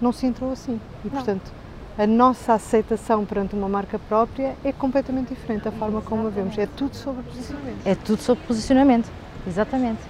não 0.00 0.12
se 0.12 0.26
entrou 0.26 0.50
assim. 0.50 0.80
E, 1.04 1.08
não. 1.08 1.14
portanto, 1.14 1.52
a 1.96 2.06
nossa 2.06 2.54
aceitação 2.54 3.24
perante 3.24 3.54
uma 3.54 3.68
marca 3.68 3.98
própria 3.98 4.56
é 4.64 4.72
completamente 4.72 5.28
diferente 5.28 5.64
da 5.64 5.72
forma 5.72 6.00
como 6.00 6.26
a 6.26 6.30
vemos. 6.30 6.56
É 6.56 6.66
tudo 6.66 6.96
sobre 6.96 7.22
posicionamento. 7.22 7.86
É 7.86 7.94
tudo 7.94 8.22
sobre 8.22 8.44
posicionamento, 8.46 9.10
exatamente. 9.46 10.00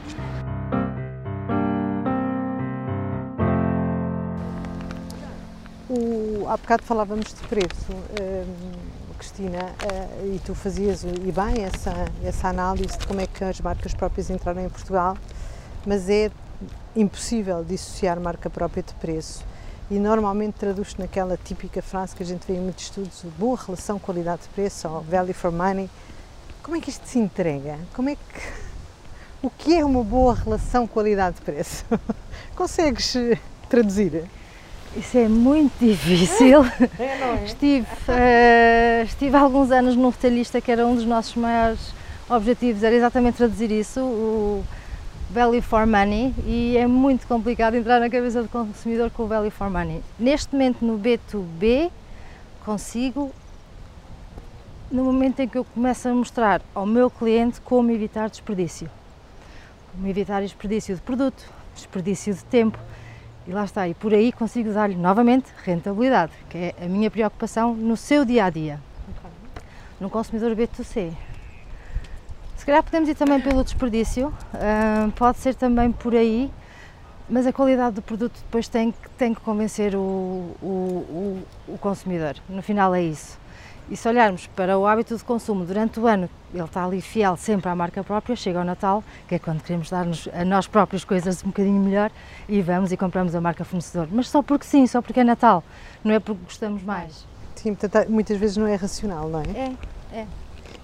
O, 5.91 6.49
há 6.49 6.57
bocado 6.57 6.85
falávamos 6.85 7.27
de 7.35 7.49
preço, 7.49 7.93
hum, 7.93 8.73
Cristina, 9.19 9.59
uh, 9.59 10.35
e 10.35 10.39
tu 10.39 10.55
fazias, 10.55 11.05
e 11.05 11.33
bem, 11.33 11.65
essa, 11.65 11.93
essa 12.25 12.49
análise 12.49 12.97
de 12.97 13.07
como 13.07 13.21
é 13.21 13.27
que 13.27 13.45
as 13.45 13.61
marcas 13.61 13.93
próprias 13.93 14.31
entraram 14.31 14.65
em 14.65 14.69
Portugal, 14.69 15.17
mas 15.85 16.09
é 16.09 16.31
impossível 16.95 17.63
dissociar 17.63 18.19
marca 18.21 18.49
própria 18.49 18.83
de 18.83 18.95
preço 18.95 19.45
e 19.91 19.99
normalmente 19.99 20.55
traduz-se 20.55 20.99
naquela 20.99 21.37
típica 21.37 21.83
frase 21.83 22.15
que 22.15 22.23
a 22.23 22.27
gente 22.27 22.47
vê 22.47 22.55
em 22.55 22.61
muitos 22.61 22.85
estudos, 22.85 23.23
boa 23.39 23.59
relação 23.59 23.99
qualidade-preço 23.99 24.89
ou 24.89 25.01
value 25.03 25.35
for 25.35 25.53
money. 25.53 25.91
Como 26.63 26.77
é 26.77 26.81
que 26.81 26.91
isto 26.91 27.07
se 27.07 27.19
entrega? 27.19 27.79
Como 27.95 28.09
é 28.09 28.15
que 28.15 28.63
o 29.43 29.51
que 29.51 29.77
é 29.77 29.85
uma 29.85 30.05
boa 30.05 30.35
relação 30.35 30.87
qualidade-preço? 30.87 31.85
Consegues 32.55 33.17
eh, 33.17 33.37
traduzir? 33.69 34.25
Isso 34.97 35.19
é 35.19 35.29
muito 35.29 35.73
difícil. 35.81 36.61
É, 36.99 37.05
é? 37.05 37.45
Estive, 37.45 37.87
uh, 38.09 39.05
estive 39.05 39.37
há 39.37 39.41
alguns 39.41 39.71
anos 39.71 39.97
num 39.97 40.11
retalhista 40.11 40.61
que 40.61 40.71
era 40.71 40.87
um 40.87 40.95
dos 40.95 41.05
nossos 41.05 41.35
maiores 41.35 41.93
objetivos, 42.29 42.83
era 42.83 42.95
exatamente 42.95 43.37
traduzir 43.37 43.71
isso. 43.71 44.01
O, 44.01 44.65
value 45.33 45.63
for 45.63 45.87
money 45.87 46.35
e 46.47 46.77
é 46.77 46.87
muito 46.87 47.27
complicado 47.27 47.75
entrar 47.75 47.99
na 47.99 48.11
cabeça 48.11 48.43
do 48.43 48.49
consumidor 48.51 49.11
com 49.11 49.23
o 49.23 49.27
value 49.27 49.51
for 49.51 49.71
money. 49.71 50.03
Neste 50.19 50.53
momento 50.53 50.85
no 50.85 50.99
B2B 50.99 51.91
consigo 52.63 53.33
no 54.91 55.05
momento 55.05 55.41
em 55.41 55.49
que 55.49 55.57
eu 55.57 55.65
começo 55.65 56.07
a 56.07 56.13
mostrar 56.13 56.61
ao 56.75 56.85
meu 56.85 57.11
cliente 57.11 57.63
como 57.63 57.91
evitar 57.91 58.29
desperdício. 58.29 58.91
Como 59.93 60.07
evitar 60.07 60.43
desperdício 60.43 60.95
de 60.95 61.01
produto, 61.01 61.43
desperdício 61.75 62.35
de 62.35 62.45
tempo. 62.45 62.79
E 63.47 63.53
lá 63.53 63.65
está, 63.65 63.89
e 63.89 63.95
por 63.95 64.13
aí 64.13 64.33
consigo 64.33 64.71
dar-lhe 64.71 64.95
novamente 64.95 65.47
rentabilidade, 65.65 66.33
que 66.51 66.59
é 66.59 66.75
a 66.85 66.87
minha 66.87 67.11
preocupação 67.11 67.75
no 67.75 67.97
seu 67.97 68.23
dia 68.23 68.45
a 68.45 68.51
dia. 68.51 68.79
No 69.99 70.11
consumidor 70.11 70.55
B2C, 70.55 71.13
se 72.63 72.67
calhar 72.67 72.81
podemos 72.81 73.09
ir 73.09 73.17
também 73.17 73.41
pelo 73.41 73.65
desperdício, 73.65 74.29
uh, 74.29 75.11
pode 75.17 75.39
ser 75.39 75.53
também 75.53 75.91
por 75.91 76.15
aí, 76.15 76.49
mas 77.29 77.45
a 77.45 77.53
qualidade 77.53 77.97
do 77.97 78.03
produto 78.03 78.39
depois 78.39 78.69
tem, 78.69 78.95
tem 79.19 79.35
que 79.35 79.41
convencer 79.41 79.97
o, 79.97 79.99
o, 80.63 80.67
o, 80.67 81.43
o 81.67 81.79
consumidor. 81.79 82.37
No 82.49 82.63
final 82.63 82.95
é 82.95 83.03
isso. 83.03 83.37
E 83.91 83.97
se 83.97 84.09
olharmos 84.09 84.47
para 84.47 84.79
o 84.79 84.87
hábito 84.87 85.17
de 85.17 85.25
consumo 85.25 85.65
durante 85.65 85.99
o 85.99 86.07
ano, 86.07 86.31
ele 86.55 86.63
está 86.63 86.85
ali 86.85 87.01
fiel 87.01 87.37
sempre 87.37 87.69
à 87.69 87.75
marca 87.75 88.05
própria, 88.05 88.37
chega 88.37 88.61
ao 88.61 88.65
Natal, 88.65 89.03
que 89.27 89.35
é 89.35 89.41
quando 89.41 89.61
queremos 89.61 89.91
dar-nos 89.91 90.29
a 90.33 90.45
nós 90.45 90.69
próprios 90.69 91.05
coisas 91.05 91.43
um 91.43 91.49
bocadinho 91.49 91.83
melhor, 91.83 92.13
e 92.49 92.63
vamos 92.63 92.93
e 92.93 92.97
compramos 92.97 93.35
a 93.35 93.41
marca 93.41 93.65
fornecedor. 93.65 94.07
Mas 94.13 94.29
só 94.29 94.41
porque 94.41 94.67
sim, 94.67 94.87
só 94.87 95.03
porque 95.03 95.19
é 95.19 95.25
Natal, 95.25 95.65
não 96.05 96.15
é 96.15 96.21
porque 96.21 96.45
gostamos 96.45 96.85
mais. 96.85 97.27
Sim, 97.57 97.75
portanto, 97.75 98.09
muitas 98.09 98.39
vezes 98.39 98.57
não 98.57 98.69
é 98.69 98.77
racional, 98.77 99.29
não 99.29 99.41
é? 99.41 99.49
É, 99.49 100.19
é. 100.21 100.27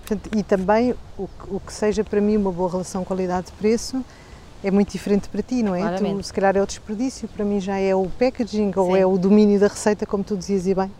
Portanto, 0.08 0.30
e 0.34 0.42
também 0.42 0.94
o, 1.18 1.28
o, 1.48 1.60
que 1.60 1.70
seja 1.70 2.02
para 2.02 2.18
mim 2.18 2.38
uma 2.38 2.50
boa 2.50 2.70
relação 2.70 3.04
qualidade-preço 3.04 4.02
é 4.64 4.70
muito 4.70 4.90
diferente 4.90 5.28
para 5.28 5.42
ti, 5.42 5.62
não 5.62 5.74
é? 5.74 5.80
Claramente. 5.80 6.16
Tu, 6.16 6.22
se 6.22 6.32
calhar 6.32 6.56
é 6.56 6.62
o 6.62 6.66
desperdício, 6.66 7.28
para 7.28 7.44
mim 7.44 7.60
já 7.60 7.78
é 7.78 7.94
o 7.94 8.06
packaging 8.18 8.72
Sim. 8.72 8.80
ou 8.80 8.96
é 8.96 9.04
o 9.04 9.18
domínio 9.18 9.60
da 9.60 9.68
receita, 9.68 10.06
como 10.06 10.24
tu 10.24 10.34
dizias 10.34 10.66
e 10.66 10.74
bem. 10.74 10.90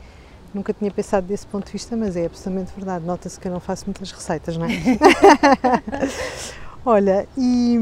Nunca 0.53 0.75
tinha 0.75 0.91
pensado 0.91 1.27
desse 1.27 1.47
ponto 1.47 1.65
de 1.65 1.73
vista, 1.73 1.97
mas 1.97 2.17
é 2.17 2.27
absolutamente 2.27 2.73
verdade. 2.77 3.05
Nota-se 3.05 3.41
que 3.41 3.49
eu 3.49 3.53
não 3.53 3.61
faço 3.61 3.87
muitas 3.87 4.13
receitas, 4.13 4.59
não 4.59 4.67
é? 4.67 4.69
Olha, 6.85 7.27
e 7.37 7.79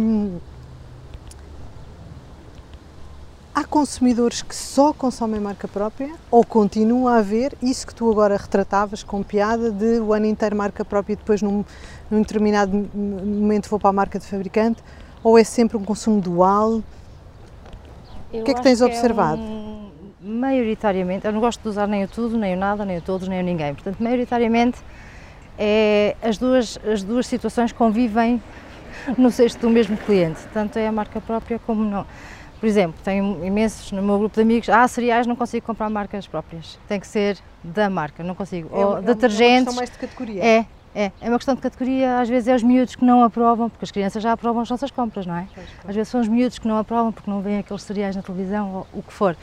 Há 3.56 3.64
consumidores 3.64 4.42
que 4.42 4.54
só 4.54 4.92
consomem 4.92 5.40
marca 5.40 5.66
própria 5.66 6.12
ou 6.30 6.44
continua 6.44 7.14
a 7.14 7.18
haver 7.20 7.54
isso 7.62 7.86
que 7.86 7.94
tu 7.94 8.10
agora 8.10 8.36
retratavas 8.36 9.02
com 9.02 9.22
piada 9.22 9.70
de 9.70 9.98
o 9.98 10.12
ano 10.12 10.26
inteiro 10.26 10.54
marca 10.54 10.84
própria 10.84 11.14
e 11.14 11.16
depois 11.16 11.40
num, 11.40 11.64
num 12.10 12.20
determinado 12.20 12.86
momento 12.94 13.70
vou 13.70 13.78
para 13.78 13.88
a 13.88 13.92
marca 13.94 14.18
de 14.18 14.26
fabricante 14.26 14.82
ou 15.24 15.38
é 15.38 15.42
sempre 15.42 15.78
um 15.78 15.84
consumo 15.86 16.20
dual? 16.20 16.82
Eu 18.30 18.42
o 18.42 18.44
que 18.44 18.50
é 18.50 18.54
que 18.54 18.62
tens 18.62 18.80
que 18.80 18.84
observado? 18.84 19.40
É 19.40 19.44
um, 19.46 19.90
maioritariamente, 20.20 21.24
eu 21.24 21.32
não 21.32 21.40
gosto 21.40 21.62
de 21.62 21.68
usar 21.70 21.86
nem 21.86 22.04
o 22.04 22.08
tudo, 22.08 22.36
nem 22.36 22.54
o 22.54 22.58
nada, 22.58 22.84
nem 22.84 22.98
o 22.98 23.00
todos, 23.00 23.26
nem 23.26 23.40
o 23.40 23.42
ninguém. 23.42 23.72
Portanto, 23.72 23.96
maioritariamente 24.02 24.80
é, 25.58 26.14
as, 26.20 26.36
duas, 26.36 26.78
as 26.86 27.02
duas 27.02 27.26
situações 27.26 27.72
convivem 27.72 28.38
no 29.16 29.30
cesto 29.30 29.60
do 29.62 29.70
mesmo 29.70 29.96
cliente, 29.96 30.40
tanto 30.52 30.78
é 30.78 30.86
a 30.86 30.92
marca 30.92 31.22
própria 31.22 31.58
como 31.58 31.82
não 31.82 32.04
Por 32.58 32.66
exemplo, 32.66 32.98
tenho 33.04 33.44
imensos 33.44 33.92
no 33.92 34.02
meu 34.02 34.18
grupo 34.18 34.34
de 34.34 34.40
amigos, 34.40 34.68
ah, 34.68 34.88
cereais 34.88 35.26
não 35.26 35.36
consigo 35.36 35.66
comprar 35.66 35.90
marcas 35.90 36.26
próprias, 36.26 36.78
tem 36.88 36.98
que 36.98 37.06
ser 37.06 37.38
da 37.62 37.90
marca, 37.90 38.22
não 38.22 38.34
consigo. 38.34 38.70
É, 38.72 38.84
Ou 38.84 38.98
é 38.98 39.02
detergentes. 39.02 39.66
É 39.66 39.70
uma 39.70 39.76
mais 39.76 39.90
de 39.90 39.98
categoria. 39.98 40.44
É, 40.44 40.66
é, 40.94 41.12
é 41.20 41.28
uma 41.28 41.36
questão 41.36 41.54
de 41.54 41.60
categoria, 41.60 42.18
às 42.18 42.28
vezes 42.28 42.48
é 42.48 42.54
os 42.54 42.62
miúdos 42.62 42.96
que 42.96 43.04
não 43.04 43.22
aprovam, 43.22 43.68
porque 43.68 43.84
as 43.84 43.90
crianças 43.90 44.22
já 44.22 44.32
aprovam 44.32 44.62
as 44.62 44.70
nossas 44.70 44.90
compras, 44.90 45.26
não 45.26 45.36
é? 45.36 45.46
Às 45.86 45.94
vezes 45.94 46.08
são 46.08 46.20
os 46.22 46.28
miúdos 46.28 46.58
que 46.58 46.66
não 46.66 46.78
aprovam 46.78 47.12
porque 47.12 47.30
não 47.30 47.42
veem 47.42 47.58
aqueles 47.58 47.82
cereais 47.82 48.16
na 48.16 48.22
televisão 48.22 48.72
ou 48.72 48.86
o 48.94 49.02
que 49.02 49.12
for. 49.12 49.36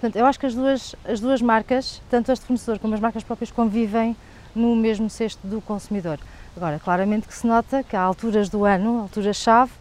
Portanto, 0.00 0.16
eu 0.16 0.24
acho 0.24 0.38
que 0.38 0.46
as 0.46 0.54
duas, 0.54 0.94
as 1.04 1.18
duas 1.18 1.42
marcas, 1.42 2.00
tanto 2.08 2.30
as 2.30 2.38
de 2.38 2.46
fornecedor 2.46 2.78
como 2.78 2.94
as 2.94 3.00
marcas 3.00 3.24
próprias, 3.24 3.50
convivem 3.50 4.16
no 4.54 4.76
mesmo 4.76 5.10
cesto 5.10 5.44
do 5.46 5.60
consumidor. 5.60 6.20
Agora, 6.56 6.78
claramente 6.78 7.26
que 7.26 7.34
se 7.34 7.46
nota 7.46 7.82
que 7.82 7.96
há 7.96 8.02
alturas 8.02 8.48
do 8.48 8.64
ano, 8.64 9.00
alturas-chave, 9.00 9.72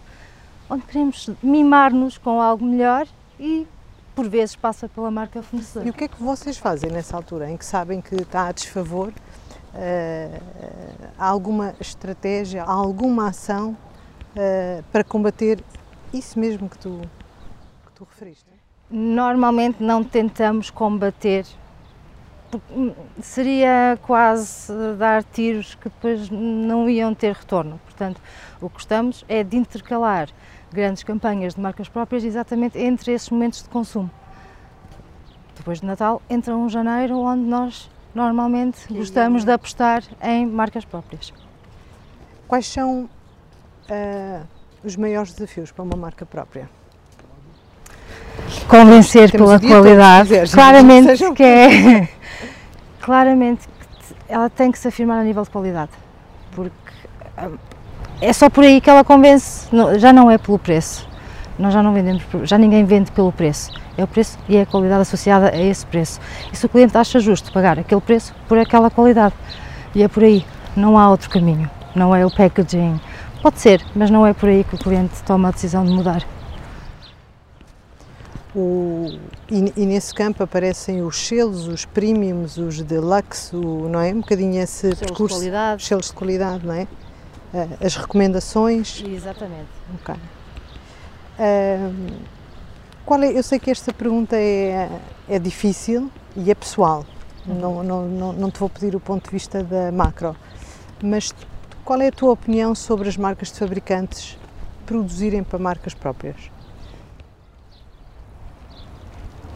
onde 0.69 0.83
queremos 0.83 1.29
mimar-nos 1.41 2.17
com 2.17 2.41
algo 2.41 2.65
melhor 2.65 3.07
e 3.39 3.67
por 4.15 4.27
vezes 4.29 4.55
passa 4.55 4.87
pela 4.87 5.09
marca 5.09 5.41
fornecedora. 5.41 5.87
E 5.87 5.89
o 5.89 5.93
que 5.93 6.03
é 6.03 6.07
que 6.07 6.21
vocês 6.21 6.57
fazem 6.57 6.91
nessa 6.91 7.15
altura, 7.15 7.49
em 7.49 7.57
que 7.57 7.65
sabem 7.65 8.01
que 8.01 8.15
está 8.15 8.47
a 8.47 8.51
desfavor 8.51 9.13
Uh, 9.69 11.09
há 11.17 11.27
alguma 11.27 11.75
estratégia, 11.79 12.63
há 12.63 12.71
alguma 12.71 13.27
ação 13.27 13.77
uh, 14.35 14.83
para 14.91 15.03
combater 15.03 15.63
isso 16.11 16.39
mesmo 16.39 16.67
que 16.67 16.77
tu, 16.79 17.01
que 17.85 17.91
tu 17.93 18.03
referiste? 18.03 18.49
Normalmente 18.89 19.83
não 19.83 20.03
tentamos 20.03 20.71
combater, 20.71 21.45
seria 23.21 23.99
quase 24.01 24.73
dar 24.97 25.23
tiros 25.23 25.75
que 25.75 25.83
depois 25.83 26.31
não 26.31 26.89
iam 26.89 27.13
ter 27.13 27.35
retorno. 27.35 27.79
Portanto, 27.85 28.19
o 28.59 28.67
que 28.71 28.79
estamos 28.79 29.23
é 29.29 29.43
de 29.43 29.55
intercalar 29.55 30.29
grandes 30.71 31.03
campanhas 31.03 31.55
de 31.55 31.61
marcas 31.61 31.89
próprias 31.89 32.23
exatamente 32.23 32.77
entre 32.77 33.11
esses 33.11 33.29
momentos 33.29 33.63
de 33.63 33.69
consumo. 33.69 34.09
Depois 35.57 35.79
de 35.81 35.85
Natal 35.85 36.21
entra 36.29 36.55
um 36.55 36.69
janeiro 36.69 37.17
onde 37.19 37.43
nós 37.43 37.89
normalmente 38.13 38.87
que 38.87 38.93
gostamos 38.93 39.43
de 39.43 39.51
apostar 39.51 40.03
em 40.21 40.45
marcas 40.45 40.85
próprias. 40.85 41.33
Quais 42.47 42.67
são 42.67 43.09
uh, 43.89 44.47
os 44.83 44.95
maiores 44.95 45.33
desafios 45.33 45.71
para 45.71 45.83
uma 45.83 45.95
marca 45.95 46.25
própria? 46.25 46.69
Convencer 48.67 49.31
pela 49.31 49.59
qualidade. 49.59 50.29
Quiseres, 50.29 50.53
claramente 50.53 51.33
que 51.33 51.43
é. 51.43 52.09
claramente 53.01 53.67
que 53.67 54.33
ela 54.33 54.49
tem 54.49 54.71
que 54.71 54.79
se 54.79 54.87
afirmar 54.87 55.19
a 55.19 55.23
nível 55.23 55.43
de 55.43 55.49
qualidade. 55.49 55.91
Porque 56.51 56.73
é 58.21 58.33
só 58.33 58.49
por 58.49 58.63
aí 58.63 58.81
que 58.81 58.89
ela 58.89 59.03
convence, 59.03 59.67
já 59.97 60.13
não 60.13 60.29
é 60.29 60.37
pelo 60.37 60.59
preço. 60.59 61.07
Nós 61.57 61.73
já 61.73 61.83
não 61.83 61.93
vendemos, 61.93 62.23
já 62.43 62.57
ninguém 62.57 62.85
vende 62.85 63.11
pelo 63.11 63.31
preço 63.31 63.71
é 63.99 64.03
o 64.03 64.07
preço 64.07 64.37
e 64.47 64.55
é 64.55 64.61
a 64.61 64.65
qualidade 64.65 65.01
associada 65.01 65.49
a 65.49 65.57
esse 65.57 65.85
preço. 65.85 66.19
E 66.51 66.55
se 66.55 66.65
o 66.65 66.69
cliente 66.69 66.97
acha 66.97 67.19
justo 67.19 67.51
pagar 67.51 67.77
aquele 67.77 68.01
preço 68.01 68.33
por 68.47 68.57
aquela 68.57 68.89
qualidade, 68.89 69.35
e 69.93 70.01
é 70.01 70.07
por 70.07 70.23
aí, 70.23 70.45
não 70.75 70.97
há 70.97 71.09
outro 71.09 71.29
caminho, 71.29 71.69
não 71.95 72.15
é 72.15 72.25
o 72.25 72.31
packaging. 72.31 72.99
Pode 73.41 73.59
ser, 73.59 73.83
mas 73.95 74.09
não 74.09 74.25
é 74.25 74.33
por 74.33 74.49
aí 74.49 74.63
que 74.63 74.75
o 74.75 74.77
cliente 74.77 75.21
toma 75.23 75.49
a 75.49 75.51
decisão 75.51 75.85
de 75.85 75.91
mudar. 75.91 76.25
O, 78.55 79.07
e, 79.49 79.73
e, 79.77 79.85
nesse 79.85 80.13
campo 80.13 80.41
aparecem 80.41 81.03
os 81.03 81.27
selos, 81.27 81.67
os 81.67 81.85
premiums, 81.85 82.57
os 82.57 82.81
deluxe, 82.81 83.55
o, 83.55 83.87
não 83.87 84.01
é? 84.01 84.11
Um 84.11 84.21
bocadinho 84.21 84.61
esse 84.61 84.73
selos 84.73 84.99
percurso. 84.99 85.35
De 85.35 85.41
qualidade. 85.41 85.85
Selos 85.85 86.07
de 86.07 86.13
qualidade, 86.13 86.65
não 86.65 86.73
é? 86.73 86.87
Eh, 87.53 87.85
as 87.85 87.95
recomendações. 87.95 89.03
Exatamente. 89.05 89.69
Ok. 89.95 90.15
Qual 93.05 93.23
é, 93.23 93.31
eu 93.31 93.41
sei 93.41 93.57
que 93.57 93.71
esta 93.71 93.91
pergunta 93.91 94.35
é, 94.35 94.87
é 95.27 95.39
difícil 95.39 96.11
e 96.35 96.51
é 96.51 96.53
pessoal, 96.53 97.03
uhum. 97.47 97.55
não, 97.55 97.83
não, 97.83 98.07
não, 98.07 98.33
não 98.33 98.51
te 98.51 98.59
vou 98.59 98.69
pedir 98.69 98.95
o 98.95 98.99
ponto 98.99 99.25
de 99.25 99.31
vista 99.31 99.63
da 99.63 99.91
macro, 99.91 100.35
mas 101.01 101.33
qual 101.83 101.99
é 102.01 102.09
a 102.09 102.11
tua 102.11 102.31
opinião 102.33 102.75
sobre 102.75 103.09
as 103.09 103.17
marcas 103.17 103.51
de 103.51 103.57
fabricantes 103.57 104.37
produzirem 104.85 105.43
para 105.43 105.57
marcas 105.57 105.95
próprias? 105.95 106.51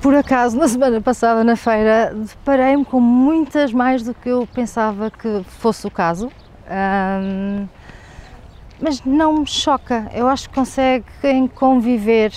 Por 0.01 0.15
acaso, 0.15 0.57
na 0.57 0.67
semana 0.67 0.99
passada 0.99 1.43
na 1.43 1.55
feira, 1.55 2.11
deparei-me 2.11 2.83
com 2.83 2.99
muitas 2.99 3.71
mais 3.71 4.01
do 4.01 4.15
que 4.15 4.29
eu 4.29 4.47
pensava 4.51 5.11
que 5.11 5.43
fosse 5.43 5.85
o 5.85 5.91
caso. 5.91 6.31
Um, 6.67 7.67
mas 8.83 9.01
não 9.05 9.39
me 9.39 9.47
choca, 9.47 10.11
eu 10.13 10.27
acho 10.27 10.49
que 10.49 10.55
conseguem 10.55 11.47
conviver 11.47 12.33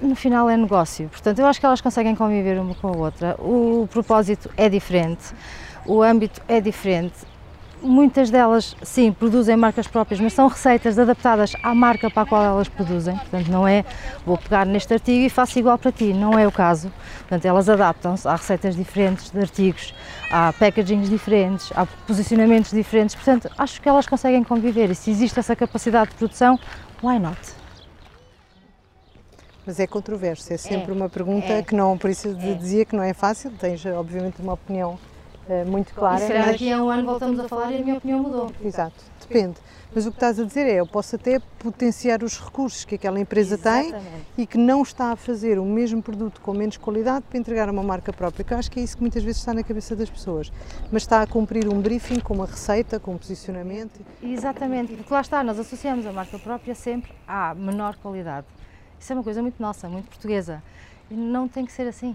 no 0.00 0.16
final 0.16 0.48
é 0.48 0.56
negócio. 0.56 1.10
Portanto, 1.10 1.40
eu 1.40 1.46
acho 1.46 1.60
que 1.60 1.66
elas 1.66 1.82
conseguem 1.82 2.14
conviver 2.14 2.58
uma 2.58 2.74
com 2.74 2.88
a 2.88 2.96
outra. 2.96 3.36
O 3.38 3.86
propósito 3.92 4.50
é 4.56 4.66
diferente, 4.70 5.34
o 5.84 6.02
âmbito 6.02 6.40
é 6.48 6.58
diferente. 6.58 7.16
Muitas 7.86 8.30
delas, 8.30 8.74
sim, 8.82 9.12
produzem 9.12 9.56
marcas 9.56 9.86
próprias, 9.86 10.18
mas 10.18 10.32
são 10.32 10.48
receitas 10.48 10.98
adaptadas 10.98 11.52
à 11.62 11.72
marca 11.72 12.10
para 12.10 12.24
a 12.24 12.26
qual 12.26 12.42
elas 12.42 12.68
produzem. 12.68 13.16
Portanto, 13.16 13.46
não 13.46 13.66
é 13.66 13.84
vou 14.26 14.36
pegar 14.36 14.66
neste 14.66 14.92
artigo 14.92 15.24
e 15.24 15.30
faço 15.30 15.56
igual 15.56 15.78
para 15.78 15.92
ti, 15.92 16.12
não 16.12 16.36
é 16.36 16.48
o 16.48 16.50
caso. 16.50 16.92
Portanto, 17.20 17.44
elas 17.44 17.68
adaptam-se 17.68 18.26
a 18.26 18.34
receitas 18.34 18.74
diferentes 18.74 19.30
de 19.30 19.38
artigos, 19.38 19.94
há 20.32 20.52
packagings 20.52 21.08
diferentes, 21.08 21.70
há 21.76 21.86
posicionamentos 21.86 22.72
diferentes. 22.72 23.14
Portanto, 23.14 23.48
acho 23.56 23.80
que 23.80 23.88
elas 23.88 24.08
conseguem 24.08 24.42
conviver 24.42 24.90
e 24.90 24.94
se 24.96 25.08
existe 25.12 25.38
essa 25.38 25.54
capacidade 25.54 26.10
de 26.10 26.16
produção, 26.16 26.58
why 27.00 27.20
not? 27.20 27.38
Mas 29.64 29.78
é 29.78 29.86
controverso, 29.86 30.52
é 30.52 30.56
sempre 30.56 30.90
é, 30.90 30.94
uma 30.94 31.08
pergunta 31.08 31.52
é, 31.52 31.62
que 31.62 31.74
não, 31.74 31.96
por 31.96 32.10
isso 32.10 32.36
é. 32.36 32.54
dizia 32.54 32.84
que 32.84 32.96
não 32.96 33.04
é 33.04 33.14
fácil, 33.14 33.52
tens 33.52 33.86
obviamente 33.86 34.42
uma 34.42 34.54
opinião 34.54 34.98
uh, 35.48 35.70
muito 35.70 35.94
clara. 35.94 36.16
E 36.16 36.20
se 36.20 36.28
calhar 36.28 36.46
daqui 36.46 36.72
a 36.72 36.82
um 36.82 36.88
ano 36.90 37.06
voltamos 37.06 37.40
a 37.40 37.48
falar 37.48 37.72
e 37.72 37.76
a 37.76 37.82
minha 37.82 37.96
opinião 37.96 38.20
mudou. 38.20 38.52
Exato, 38.62 39.04
depende. 39.20 39.56
Mas 39.94 40.04
o 40.04 40.10
que 40.10 40.16
estás 40.16 40.38
a 40.38 40.44
dizer 40.44 40.66
é, 40.66 40.74
eu 40.74 40.86
posso 40.86 41.16
até 41.16 41.38
potenciar 41.58 42.22
os 42.22 42.38
recursos 42.38 42.84
que 42.84 42.96
aquela 42.96 43.18
empresa 43.18 43.54
Exatamente. 43.54 43.92
tem 44.36 44.44
e 44.44 44.46
que 44.46 44.58
não 44.58 44.82
está 44.82 45.12
a 45.12 45.16
fazer 45.16 45.58
o 45.58 45.64
mesmo 45.64 46.02
produto 46.02 46.40
com 46.40 46.52
menos 46.52 46.76
qualidade 46.76 47.24
para 47.28 47.38
entregar 47.38 47.68
a 47.68 47.72
uma 47.72 47.82
marca 47.82 48.12
própria, 48.12 48.44
que 48.44 48.52
eu 48.52 48.58
acho 48.58 48.70
que 48.70 48.78
é 48.78 48.82
isso 48.82 48.96
que 48.96 49.02
muitas 49.02 49.22
vezes 49.22 49.38
está 49.38 49.54
na 49.54 49.62
cabeça 49.62 49.96
das 49.96 50.10
pessoas. 50.10 50.52
Mas 50.92 51.02
está 51.02 51.22
a 51.22 51.26
cumprir 51.26 51.66
um 51.68 51.80
briefing 51.80 52.20
com 52.20 52.34
uma 52.34 52.44
receita, 52.44 53.00
com 53.00 53.14
um 53.14 53.16
posicionamento. 53.16 53.98
Exatamente, 54.22 54.94
porque 54.94 55.14
lá 55.14 55.22
está, 55.22 55.42
nós 55.42 55.58
associamos 55.58 56.04
a 56.04 56.12
marca 56.12 56.38
própria 56.38 56.74
sempre 56.74 57.12
à 57.26 57.54
menor 57.54 57.96
qualidade. 57.96 58.46
Isso 59.00 59.12
é 59.12 59.16
uma 59.16 59.24
coisa 59.24 59.40
muito 59.40 59.62
nossa, 59.62 59.88
muito 59.88 60.08
portuguesa. 60.08 60.62
E 61.10 61.14
não 61.14 61.48
tem 61.48 61.64
que 61.64 61.72
ser 61.72 61.86
assim. 61.86 62.14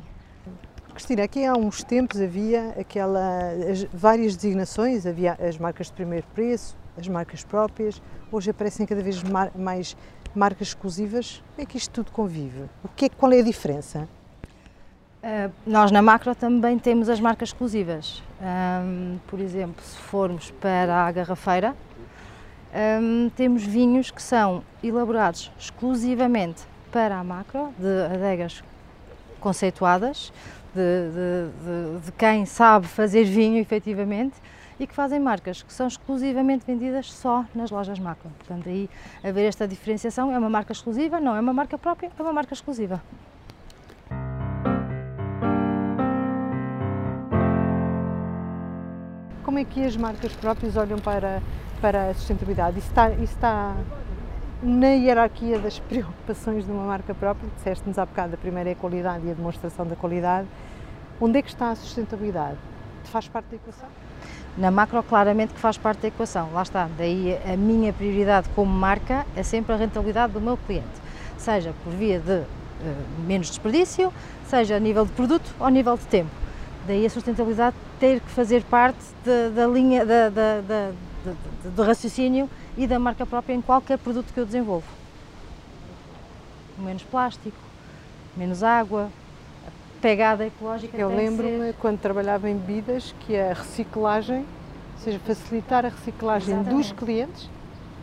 Cristina, 0.93 1.23
aqui 1.23 1.45
há 1.45 1.54
uns 1.54 1.84
tempos 1.84 2.19
havia 2.19 2.75
aquela, 2.80 3.51
as, 3.69 3.84
várias 3.93 4.36
designações, 4.36 5.06
havia 5.06 5.34
as 5.34 5.58
marcas 5.58 5.88
de 5.88 5.93
primeiro 5.93 6.25
preço, 6.34 6.75
as 6.97 7.08
marcas 7.08 7.43
próprias, 7.43 8.01
hoje 8.32 8.49
aparecem 8.49 8.86
cada 8.86 9.01
vez 9.01 9.23
mar, 9.23 9.51
mais 9.56 9.95
marcas 10.36 10.69
exclusivas. 10.69 11.41
Como 11.56 11.63
é 11.63 11.65
que 11.65 11.77
isto 11.77 11.91
tudo 11.91 12.12
convive? 12.12 12.63
O 12.84 12.89
que 12.89 13.06
é, 13.06 13.10
qual 13.10 13.32
é 13.32 13.39
a 13.39 13.43
diferença? 13.43 14.08
Uh, 15.23 15.51
nós 15.65 15.91
na 15.91 16.01
Macro 16.01 16.34
também 16.36 16.77
temos 16.77 17.08
as 17.08 17.19
marcas 17.19 17.49
exclusivas. 17.49 18.21
Um, 18.41 19.17
por 19.27 19.39
exemplo, 19.39 19.84
se 19.84 19.95
formos 19.95 20.51
para 20.51 21.06
a 21.06 21.12
garrafeira, 21.12 21.75
um, 23.01 23.30
temos 23.30 23.63
vinhos 23.63 24.12
que 24.12 24.21
são 24.21 24.63
elaborados 24.84 25.51
exclusivamente 25.60 26.63
para 26.91 27.17
a 27.17 27.23
macro, 27.23 27.73
de 27.77 28.06
adegas 28.13 28.63
conceituadas, 29.39 30.32
de, 30.73 31.99
de, 31.99 32.05
de, 32.05 32.12
quem 32.13 32.45
sabe 32.45 32.88
fazer 32.88 33.23
vinho 33.23 33.60
efetivamente 33.60 34.36
e 34.79 34.88
que 34.88 34.95
fazem 34.95 35.19
marcas 35.19 35.62
que 35.62 35.71
são 35.71 35.88
exclusivamente 35.88 36.65
vendidas 36.65 37.12
só 37.12 37.45
nas 37.53 37.69
lojas 37.69 37.99
macro. 37.99 38.29
Portanto, 38.39 38.67
aí 38.67 38.89
haver 39.23 39.45
esta 39.45 39.67
diferenciação 39.67 40.31
é 40.31 40.38
uma 40.38 40.49
marca 40.49 40.71
exclusiva, 40.71 41.19
não 41.19 41.36
é 41.36 41.39
uma 41.39 41.53
marca 41.53 41.77
própria, 41.77 42.12
é 42.17 42.21
uma 42.21 42.34
marca 42.34 42.53
exclusiva. 42.53 43.01
Como 49.43 49.60
é 49.60 49.65
que 49.65 49.84
as 49.84 49.97
marcas 49.97 50.34
próprias 50.34 50.77
olham 50.77 50.97
para, 50.97 51.41
para 51.81 52.10
a 52.10 52.13
sustentabilidade? 52.13 52.79
Isso 52.79 52.88
está, 52.88 53.10
isso 53.12 53.34
está 53.34 53.75
na 54.62 54.89
hierarquia 54.89 55.60
das 55.60 55.80
preocupações 55.89 56.65
de 56.65 56.71
uma 56.71 56.86
marca 56.86 57.13
própria, 57.13 57.50
disseste-nos 57.58 57.97
há 57.97 58.06
bocado, 58.06 58.36
a 58.36 58.38
primeira 58.38 58.69
é 58.69 58.74
a 58.74 58.76
qualidade 58.76 59.26
e 59.26 59.32
a 59.32 59.34
demonstração 59.34 59.86
da 59.86 59.95
qualidade. 59.95 60.47
Onde 61.19 61.39
é 61.39 61.41
que 61.41 61.50
está 61.50 61.71
a 61.71 61.76
sustentabilidade? 61.76 62.58
Faz 63.06 63.28
parte 63.28 63.47
da 63.47 63.56
equação? 63.56 63.89
Na 64.58 64.69
macro, 64.69 65.02
claramente 65.04 65.54
que 65.54 65.60
faz 65.60 65.78
parte 65.78 66.02
da 66.02 66.08
equação, 66.08 66.52
lá 66.54 66.62
está. 66.62 66.89
Daí 66.97 67.38
a 67.45 67.56
minha 67.56 67.93
prioridade 67.93 68.50
como 68.56 68.71
marca 68.71 69.26
é 69.36 69.43
sempre 69.43 69.74
a 69.74 69.78
rentabilidade 69.78 70.34
do 70.34 70.41
meu 70.41 70.58
cliente, 70.58 70.88
seja 71.38 71.74
por 71.84 71.93
via 71.93 72.19
de 72.19 72.39
uh, 72.39 72.45
menos 73.26 73.47
desperdício, 73.47 74.12
seja 74.45 74.76
a 74.76 74.80
nível 74.80 75.06
de 75.06 75.12
produto 75.13 75.56
ou 75.60 75.65
a 75.65 75.71
nível 75.71 75.95
de 75.95 76.06
tempo. 76.06 76.32
Daí 76.88 77.06
a 77.06 77.10
sustentabilidade 77.10 77.76
ter 78.00 78.19
que 78.19 78.30
fazer 78.30 78.63
parte 78.63 79.00
de, 79.24 79.50
da 79.52 79.67
linha 79.67 80.04
do 81.63 81.84
raciocínio 81.84 82.50
e 82.77 82.88
da 82.88 82.97
marca 82.99 83.25
própria 83.25 83.53
em 83.53 83.62
qualquer 83.62 83.97
produto 83.97 84.34
que 84.34 84.39
eu 84.39 84.45
desenvolvo. 84.45 84.88
menos 86.77 87.03
plástico, 87.03 87.57
menos 88.36 88.63
água, 88.63 89.10
a 89.67 90.01
pegada 90.01 90.45
ecológica. 90.45 90.97
Eu 90.97 91.10
lembro-me 91.10 91.73
quando 91.73 91.99
trabalhava 91.99 92.49
em 92.49 92.57
bebidas 92.57 93.13
que 93.21 93.38
a 93.38 93.53
reciclagem, 93.53 94.39
ou 94.39 95.03
seja, 95.03 95.19
facilitar 95.19 95.86
a 95.86 95.89
reciclagem 95.89 96.55
Exatamente. 96.55 96.75
dos 96.88 96.91
clientes, 96.93 97.49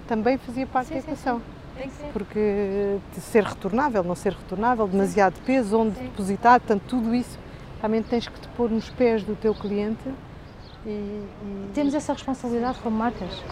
também 0.07 0.39
fazia 0.39 0.67
parte 0.67 0.89
Sim, 0.89 0.95
da 0.95 1.01
sim, 1.01 1.07
equação. 1.09 1.43
Tem 1.77 1.89
que 1.89 1.97
ser. 1.97 2.13
Porque 2.13 2.99
ser 3.21 3.45
retornável, 3.45 4.03
não 4.05 4.15
ser 4.15 4.33
retornável, 4.33 4.87
demasiado 4.87 5.35
peso, 5.45 5.79
onde 5.79 5.97
Sim. 5.97 6.05
depositar, 6.05 6.61
portanto, 6.61 6.83
tudo 6.89 7.15
isso 7.15 7.39
realmente 7.81 8.09
tens 8.09 8.27
que 8.29 8.39
te 8.41 8.49
pôr 8.49 8.71
nos 8.71 8.89
pés 8.91 9.23
do 9.25 9.35
teu 9.37 9.55
cliente. 9.55 10.09
E, 10.87 10.89
e- 10.91 11.71
Temos 11.75 11.95
essa 11.95 12.13
responsabilidade 12.13 12.79
como 12.79 12.97
marcas. 12.97 13.43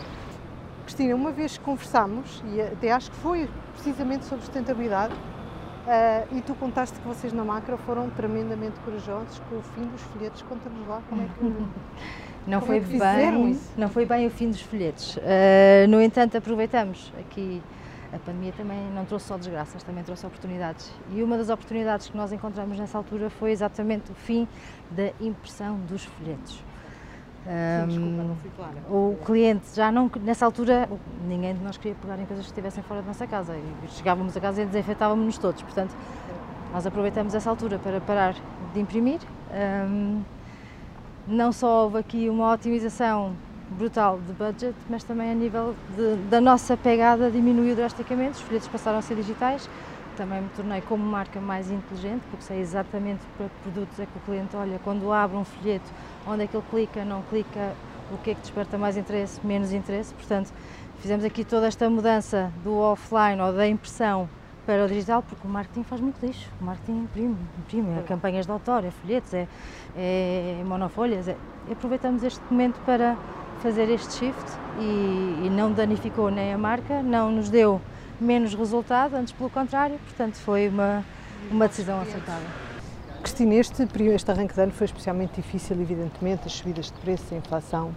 Cristina, 0.86 1.14
uma 1.14 1.32
vez 1.32 1.58
que 1.58 1.64
conversámos, 1.64 2.42
e 2.46 2.60
até 2.60 2.92
acho 2.92 3.10
que 3.10 3.16
foi 3.18 3.48
precisamente 3.74 4.24
sobre 4.24 4.44
sustentabilidade, 4.44 5.14
ah, 5.86 6.24
e 6.32 6.40
tu 6.40 6.54
contaste 6.54 6.98
que 6.98 7.06
vocês 7.06 7.32
na 7.32 7.44
Macro 7.44 7.76
foram 7.78 8.08
tremendamente 8.10 8.78
corajosos 8.80 9.40
com 9.50 9.56
o 9.58 9.62
fim 9.62 9.84
dos 9.86 10.00
folhetos. 10.02 10.42
Conta-nos 10.42 10.86
lá 10.86 11.02
como 11.08 11.22
é 11.22 11.26
que. 11.26 11.44
Não 12.46 12.60
Como 12.60 12.72
é 12.74 12.76
foi 12.76 12.80
que 12.80 12.92
fizeram 12.92 13.42
bem, 13.42 13.50
isso? 13.50 13.72
não 13.76 13.88
foi 13.88 14.06
bem 14.06 14.24
o 14.28 14.30
fim 14.30 14.48
dos 14.50 14.60
folhetos. 14.60 15.16
Uh, 15.16 15.88
no 15.88 16.00
entanto, 16.00 16.36
aproveitamos 16.36 17.12
aqui 17.18 17.60
a 18.12 18.18
pandemia 18.18 18.52
também 18.52 18.78
não 18.94 19.04
trouxe 19.04 19.26
só 19.26 19.36
desgraças, 19.36 19.82
também 19.82 20.04
trouxe 20.04 20.24
oportunidades. 20.24 20.92
E 21.12 21.22
uma 21.22 21.36
das 21.36 21.48
oportunidades 21.48 22.08
que 22.08 22.16
nós 22.16 22.32
encontramos 22.32 22.78
nessa 22.78 22.96
altura 22.96 23.28
foi 23.28 23.50
exatamente 23.50 24.10
o 24.12 24.14
fim 24.14 24.46
da 24.90 25.10
impressão 25.20 25.76
dos 25.80 26.04
folhetos. 26.04 26.62
Desculpa, 27.86 28.22
não 28.22 28.36
fui 28.36 28.50
clara. 28.56 28.74
o 28.90 29.16
cliente 29.24 29.66
já 29.74 29.92
não, 29.92 30.10
nessa 30.22 30.44
altura, 30.44 30.88
ninguém 31.28 31.54
de 31.54 31.62
nós 31.62 31.76
queria 31.76 31.96
pegar 32.00 32.18
em 32.18 32.26
coisas 32.26 32.44
que 32.44 32.50
estivessem 32.50 32.82
fora 32.82 33.00
da 33.02 33.06
nossa 33.08 33.26
casa 33.26 33.54
e 33.56 33.88
chegávamos 33.90 34.36
a 34.36 34.40
casa 34.40 34.62
e 34.62 34.66
desinfetávamos-nos 34.66 35.38
todos. 35.38 35.62
Portanto, 35.62 35.94
nós 36.72 36.86
aproveitamos 36.86 37.34
essa 37.34 37.48
altura 37.48 37.78
para 37.78 38.00
parar 38.00 38.34
de 38.74 38.80
imprimir. 38.80 39.20
Um, 39.88 40.22
não 41.26 41.52
só 41.52 41.84
houve 41.84 41.98
aqui 41.98 42.28
uma 42.28 42.52
otimização 42.52 43.32
brutal 43.70 44.18
de 44.26 44.32
budget, 44.32 44.74
mas 44.88 45.02
também 45.02 45.30
a 45.30 45.34
nível 45.34 45.74
de- 45.96 46.16
da 46.30 46.40
nossa 46.40 46.76
pegada 46.76 47.30
diminuiu 47.30 47.74
drasticamente, 47.74 48.32
os 48.34 48.40
folhetos 48.42 48.68
passaram 48.68 48.98
a 48.98 49.02
ser 49.02 49.16
digitais, 49.16 49.68
também 50.16 50.40
me 50.40 50.48
tornei 50.50 50.80
como 50.80 51.04
marca 51.04 51.40
mais 51.40 51.70
inteligente, 51.70 52.22
porque 52.30 52.44
sei 52.44 52.60
exatamente 52.60 53.20
para 53.36 53.48
que 53.48 53.54
produtos 53.62 54.00
é 54.00 54.06
que 54.06 54.16
o 54.16 54.20
cliente 54.20 54.56
olha, 54.56 54.80
quando 54.82 55.12
abre 55.12 55.36
um 55.36 55.44
folheto, 55.44 55.88
onde 56.26 56.44
é 56.44 56.46
que 56.46 56.56
ele 56.56 56.64
clica, 56.70 57.04
não 57.04 57.22
clica, 57.22 57.74
o 58.10 58.18
que 58.18 58.30
é 58.30 58.34
que 58.34 58.40
desperta 58.40 58.78
mais 58.78 58.96
interesse, 58.96 59.44
menos 59.46 59.72
interesse, 59.72 60.14
portanto 60.14 60.52
fizemos 60.98 61.24
aqui 61.24 61.44
toda 61.44 61.66
esta 61.66 61.88
mudança 61.90 62.50
do 62.64 62.76
offline 62.78 63.40
ou 63.40 63.52
da 63.52 63.68
impressão 63.68 64.28
para 64.64 64.84
o 64.84 64.88
digital, 64.88 65.22
porque 65.22 65.46
o 65.46 65.50
marketing 65.50 65.84
faz 65.84 66.00
muito 66.00 66.24
lixo, 66.24 66.50
o 66.60 66.64
marketing 66.64 67.02
imprime, 67.02 67.36
imprime, 67.58 67.98
é 67.98 68.02
campanhas 68.02 68.46
de 68.46 68.52
autor, 68.52 68.84
é 68.84 68.90
folhetos, 68.90 69.32
é, 69.32 69.46
é 69.96 70.64
monofolhas, 70.64 71.28
é, 71.28 71.36
aproveitamos 71.70 72.24
este 72.24 72.42
momento 72.50 72.80
para 72.84 73.16
fazer 73.60 73.88
este 73.90 74.12
shift 74.14 74.44
e, 74.80 75.46
e 75.46 75.50
não 75.50 75.70
danificou 75.70 76.30
nem 76.30 76.52
a 76.52 76.58
marca, 76.58 77.02
não 77.02 77.30
nos 77.30 77.48
deu 77.48 77.80
menos 78.20 78.54
resultado, 78.54 79.14
antes 79.14 79.32
pelo 79.32 79.50
contrário, 79.50 79.98
portanto 79.98 80.34
foi 80.36 80.68
uma, 80.68 81.04
uma 81.50 81.68
decisão 81.68 82.00
acertada. 82.00 82.42
Cristina, 83.22 83.54
este, 83.54 83.86
período- 83.86 84.14
este 84.14 84.30
arranque 84.30 84.54
de 84.54 84.60
ano 84.60 84.72
foi 84.72 84.84
especialmente 84.84 85.34
difícil, 85.34 85.80
evidentemente, 85.80 86.46
as 86.46 86.52
subidas 86.52 86.86
de 86.86 86.92
preços, 86.94 87.32
a 87.32 87.36
inflação. 87.36 87.92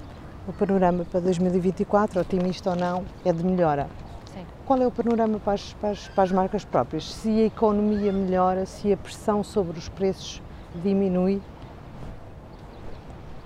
O 0.47 0.53
panorama 0.53 1.05
para 1.05 1.19
2024, 1.19 2.19
otimista 2.21 2.71
ou 2.71 2.75
não, 2.75 3.05
é 3.23 3.31
de 3.31 3.43
melhora. 3.43 3.87
Sim. 4.33 4.43
Qual 4.65 4.81
é 4.81 4.87
o 4.87 4.91
panorama 4.91 5.39
para 5.39 5.53
as, 5.53 5.73
para 5.73 5.89
as- 5.91 6.07
para 6.07 6.23
as 6.23 6.31
marcas 6.31 6.65
próprias? 6.65 7.05
Se 7.13 7.29
a 7.29 7.45
economia 7.45 8.11
melhora, 8.11 8.65
se 8.65 8.91
a 8.91 8.97
pressão 8.97 9.43
sobre 9.43 9.77
os 9.77 9.87
preços 9.87 10.41
diminui, 10.83 11.41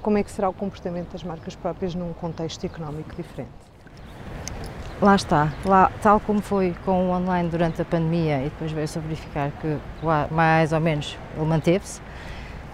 como 0.02 0.18
é 0.18 0.24
que 0.24 0.32
será 0.32 0.48
o 0.50 0.54
comportamento 0.54 1.12
das 1.12 1.24
marcas 1.24 1.56
próprias 1.56 1.94
num 1.96 2.14
contexto 2.14 2.66
económico 2.66 3.14
diferente? 3.16 3.52
Lá 5.04 5.16
está, 5.16 5.52
lá, 5.66 5.92
tal 6.02 6.18
como 6.22 6.42
foi 6.42 6.74
com 6.86 7.10
o 7.10 7.12
online 7.12 7.50
durante 7.50 7.82
a 7.82 7.84
pandemia 7.86 8.40
e 8.40 8.44
depois 8.46 8.72
veio-se 8.72 8.98
a 8.98 9.02
verificar 9.02 9.52
que 9.60 9.78
mais 10.32 10.72
ou 10.72 10.80
menos 10.80 11.18
ele 11.36 11.46
manteve-se, 11.46 12.00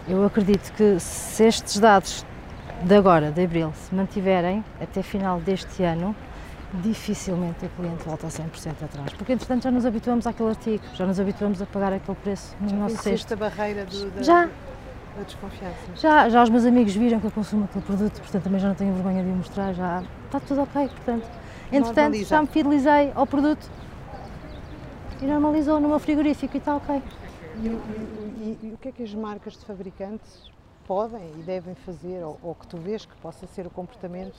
eu 0.07 0.23
acredito 0.23 0.71
que 0.73 0.99
se 0.99 1.45
estes 1.45 1.79
dados 1.79 2.23
de 2.83 2.95
agora, 2.95 3.31
de 3.31 3.43
abril, 3.43 3.73
se 3.73 3.95
mantiverem 3.95 4.63
até 4.79 5.01
final 5.01 5.39
deste 5.39 5.81
ano, 5.81 6.15
dificilmente 6.71 7.65
o 7.65 7.69
cliente 7.69 8.03
volta 8.05 8.27
a 8.27 8.29
100% 8.29 8.83
atrás, 8.83 9.11
porque 9.13 9.33
entretanto 9.33 9.63
já 9.63 9.71
nos 9.71 9.83
habituamos 9.87 10.27
àquele 10.27 10.49
artigo, 10.49 10.83
já 10.93 11.07
nos 11.07 11.19
habituamos 11.19 11.59
a 11.63 11.65
pagar 11.65 11.93
aquele 11.93 12.17
preço 12.17 12.55
no 12.61 12.67
nosso 12.77 12.95
Venceste 12.97 13.09
cesto. 13.09 13.33
a 13.33 13.37
barreira 13.37 13.85
do- 13.85 14.11
da, 14.11 14.21
Já. 14.21 14.45
da 15.17 15.23
desconfiança. 15.25 15.75
Já, 15.95 16.29
já 16.29 16.43
os 16.43 16.49
meus 16.51 16.63
amigos 16.63 16.93
viram 16.93 17.19
que 17.19 17.25
eu 17.25 17.31
consumo 17.31 17.63
aquele 17.65 17.83
produto, 17.83 18.19
portanto 18.21 18.43
também 18.43 18.59
já 18.59 18.67
não 18.67 18.75
tenho 18.75 18.93
vergonha 18.93 19.23
de 19.23 19.29
o 19.31 19.35
mostrar, 19.35 19.73
já 19.73 20.03
está 20.27 20.39
tudo 20.41 20.61
ok, 20.61 20.87
portanto. 20.89 21.27
Entretanto, 21.71 21.95
Normaliza. 21.95 22.29
já 22.29 22.41
me 22.41 22.47
fidelizei 22.47 23.11
ao 23.15 23.27
produto 23.27 23.69
e 25.21 25.25
normalizou 25.25 25.79
no 25.79 25.87
meu 25.89 25.99
frigorífico 25.99 26.55
e 26.55 26.59
está 26.59 26.75
ok. 26.75 27.01
E, 27.61 27.69
o- 27.69 27.81
e- 28.41 28.57
e- 28.63 28.67
e 28.69 28.73
o 28.73 28.77
que 28.77 28.87
é 28.89 28.91
que 28.91 29.03
as 29.03 29.13
marcas 29.13 29.53
de 29.53 29.65
fabricantes 29.65 30.49
podem 30.87 31.21
e 31.37 31.43
devem 31.43 31.75
fazer, 31.75 32.23
ou, 32.23 32.39
ou 32.41 32.55
que 32.55 32.65
tu 32.67 32.77
vês 32.77 33.05
que 33.05 33.15
possa 33.17 33.45
ser 33.47 33.67
o 33.67 33.69
comportamento? 33.69 34.35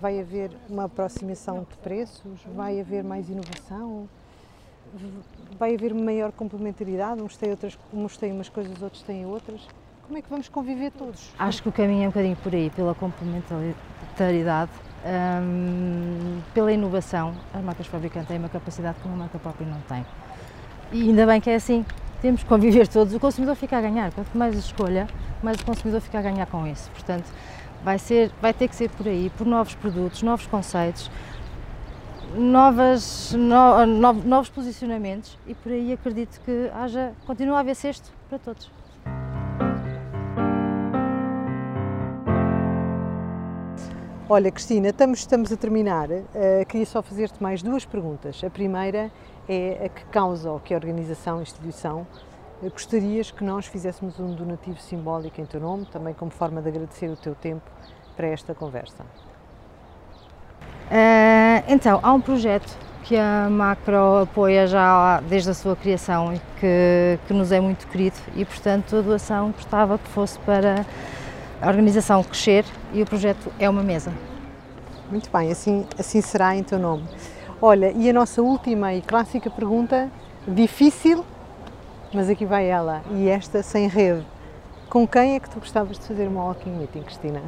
Vai 0.00 0.20
haver 0.20 0.50
uma 0.68 0.84
aproximação 0.84 1.60
de 1.68 1.76
preços? 1.78 2.40
Vai 2.54 2.80
haver 2.80 3.02
mais 3.02 3.28
inovação? 3.30 4.08
Vai 5.58 5.74
haver 5.74 5.92
maior 5.94 6.30
complementaridade? 6.32 7.20
Uns 7.22 7.36
têm, 7.36 7.50
outras, 7.50 7.78
uns 7.92 8.16
têm 8.16 8.32
umas 8.32 8.48
coisas, 8.48 8.80
outros 8.82 9.02
têm 9.02 9.26
outras. 9.26 9.60
Como 10.06 10.18
é 10.18 10.22
que 10.22 10.30
vamos 10.30 10.48
conviver 10.48 10.90
todos? 10.92 11.30
Acho 11.38 11.62
que 11.62 11.68
o 11.68 11.72
caminho 11.72 12.04
é 12.04 12.06
um 12.06 12.10
bocadinho 12.10 12.36
por 12.36 12.54
aí, 12.54 12.70
pela 12.70 12.94
complementaridade, 12.94 14.70
hum, 15.04 16.40
pela 16.54 16.72
inovação. 16.72 17.34
As 17.54 17.62
marcas 17.62 17.86
fabricantes 17.86 18.28
têm 18.28 18.38
uma 18.38 18.48
capacidade 18.48 18.98
que 19.00 19.06
uma 19.08 19.16
marca 19.16 19.38
própria 19.38 19.66
não 19.66 19.80
tem. 19.82 20.04
E 20.92 21.02
ainda 21.02 21.26
bem 21.26 21.40
que 21.40 21.50
é 21.50 21.54
assim. 21.56 21.84
Temos 22.20 22.42
que 22.42 22.48
conviver 22.48 22.88
todos. 22.88 23.14
O 23.14 23.20
consumidor 23.20 23.54
fica 23.54 23.76
a 23.78 23.80
ganhar. 23.80 24.12
Quanto 24.12 24.36
mais 24.36 24.56
escolha, 24.56 25.06
mais 25.42 25.60
o 25.60 25.64
consumidor 25.64 26.00
fica 26.00 26.18
a 26.18 26.22
ganhar 26.22 26.46
com 26.46 26.66
isso. 26.66 26.90
Portanto, 26.90 27.26
vai, 27.84 27.98
ser, 27.98 28.30
vai 28.42 28.52
ter 28.52 28.68
que 28.68 28.74
ser 28.74 28.90
por 28.90 29.06
aí, 29.06 29.30
por 29.36 29.46
novos 29.46 29.74
produtos, 29.74 30.22
novos 30.22 30.46
conceitos, 30.46 31.10
novas, 32.36 33.32
no- 33.32 33.86
no- 33.86 34.12
novos 34.12 34.48
posicionamentos 34.50 35.38
e 35.46 35.54
por 35.54 35.72
aí 35.72 35.92
acredito 35.92 36.40
que 36.44 36.70
haja, 36.74 37.12
continua 37.26 37.58
a 37.58 37.60
haver 37.60 37.74
cesto 37.74 38.10
para 38.28 38.38
todos. 38.38 38.70
Olha, 44.30 44.50
Cristina, 44.50 44.90
estamos, 44.90 45.20
estamos 45.20 45.50
a 45.50 45.56
terminar. 45.56 46.10
Eh, 46.10 46.62
queria 46.68 46.84
só 46.84 47.00
fazer-te 47.00 47.42
mais 47.42 47.62
duas 47.62 47.86
perguntas. 47.86 48.38
A 48.44 48.50
primeira 48.50 49.10
é 49.48 49.86
a 49.86 49.88
que 49.88 50.04
causa 50.10 50.50
ou 50.50 50.60
que 50.60 50.74
organização, 50.74 51.40
instituição, 51.40 52.06
eh, 52.62 52.68
gostarias 52.68 53.30
que 53.30 53.42
nós 53.42 53.64
fizéssemos 53.64 54.20
um 54.20 54.34
donativo 54.34 54.78
simbólico 54.82 55.40
em 55.40 55.46
teu 55.46 55.58
nome, 55.58 55.86
também 55.86 56.12
como 56.12 56.30
forma 56.30 56.60
de 56.60 56.68
agradecer 56.68 57.08
o 57.08 57.16
teu 57.16 57.34
tempo 57.34 57.64
para 58.14 58.26
esta 58.26 58.54
conversa? 58.54 59.02
Ah, 60.90 61.64
então, 61.66 61.98
há 62.02 62.12
um 62.12 62.20
projeto 62.20 62.76
que 63.04 63.16
a 63.16 63.48
Macro 63.48 64.24
apoia 64.24 64.66
já 64.66 65.22
desde 65.22 65.48
a 65.48 65.54
sua 65.54 65.74
criação 65.74 66.34
e 66.34 66.40
que, 66.60 67.18
que 67.26 67.32
nos 67.32 67.50
é 67.50 67.60
muito 67.60 67.86
querido 67.86 68.16
e, 68.36 68.44
portanto, 68.44 68.94
a 68.94 69.00
doação 69.00 69.52
gostava 69.52 69.96
que 69.96 70.08
fosse 70.08 70.38
para 70.40 70.84
a 71.60 71.68
organização 71.68 72.22
crescer 72.22 72.64
e 72.92 73.02
o 73.02 73.06
projeto 73.06 73.52
é 73.58 73.68
uma 73.68 73.82
mesa. 73.82 74.12
Muito 75.10 75.30
bem, 75.30 75.50
assim, 75.50 75.86
assim 75.98 76.20
será 76.20 76.54
em 76.54 76.62
teu 76.62 76.78
nome. 76.78 77.04
Olha, 77.60 77.90
e 77.90 78.08
a 78.08 78.12
nossa 78.12 78.40
última 78.42 78.94
e 78.94 79.02
clássica 79.02 79.50
pergunta, 79.50 80.10
difícil, 80.46 81.24
mas 82.12 82.28
aqui 82.28 82.44
vai 82.46 82.66
ela, 82.66 83.02
e 83.12 83.28
esta 83.28 83.62
sem 83.62 83.88
rede. 83.88 84.24
Com 84.88 85.06
quem 85.06 85.34
é 85.34 85.40
que 85.40 85.50
tu 85.50 85.58
gostavas 85.58 85.98
de 85.98 86.06
fazer 86.06 86.28
uma 86.28 86.44
walking 86.44 86.70
meeting, 86.70 87.02
Cristina? 87.02 87.42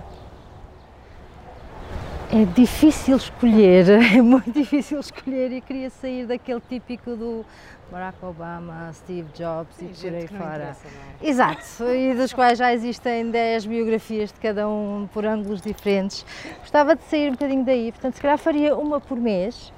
É 2.33 2.45
difícil 2.45 3.17
escolher, 3.17 3.89
é 4.17 4.23
muito 4.23 4.53
difícil 4.53 5.01
escolher 5.01 5.51
e 5.51 5.61
queria 5.61 5.91
sair 5.91 6.27
daquele 6.27 6.61
típico 6.61 7.17
do 7.17 7.45
Barack 7.91 8.25
Obama, 8.25 8.93
Steve 8.93 9.29
Jobs 9.35 9.77
e 9.83 9.87
por 9.87 10.15
aí 10.15 10.29
fora. 10.29 10.77
é? 11.23 11.29
Exato, 11.29 11.85
e 11.93 12.15
das 12.15 12.33
quais 12.33 12.57
já 12.57 12.73
existem 12.73 13.33
10 13.33 13.67
biografias 13.67 14.33
de 14.33 14.39
cada 14.39 14.69
um 14.69 15.09
por 15.13 15.27
ângulos 15.27 15.61
diferentes. 15.61 16.25
Gostava 16.61 16.95
de 16.95 17.03
sair 17.03 17.31
um 17.31 17.33
bocadinho 17.33 17.65
daí, 17.65 17.91
portanto, 17.91 18.15
se 18.15 18.21
calhar 18.21 18.39
faria 18.39 18.77
uma 18.77 19.01
por 19.01 19.19
mês. 19.19 19.73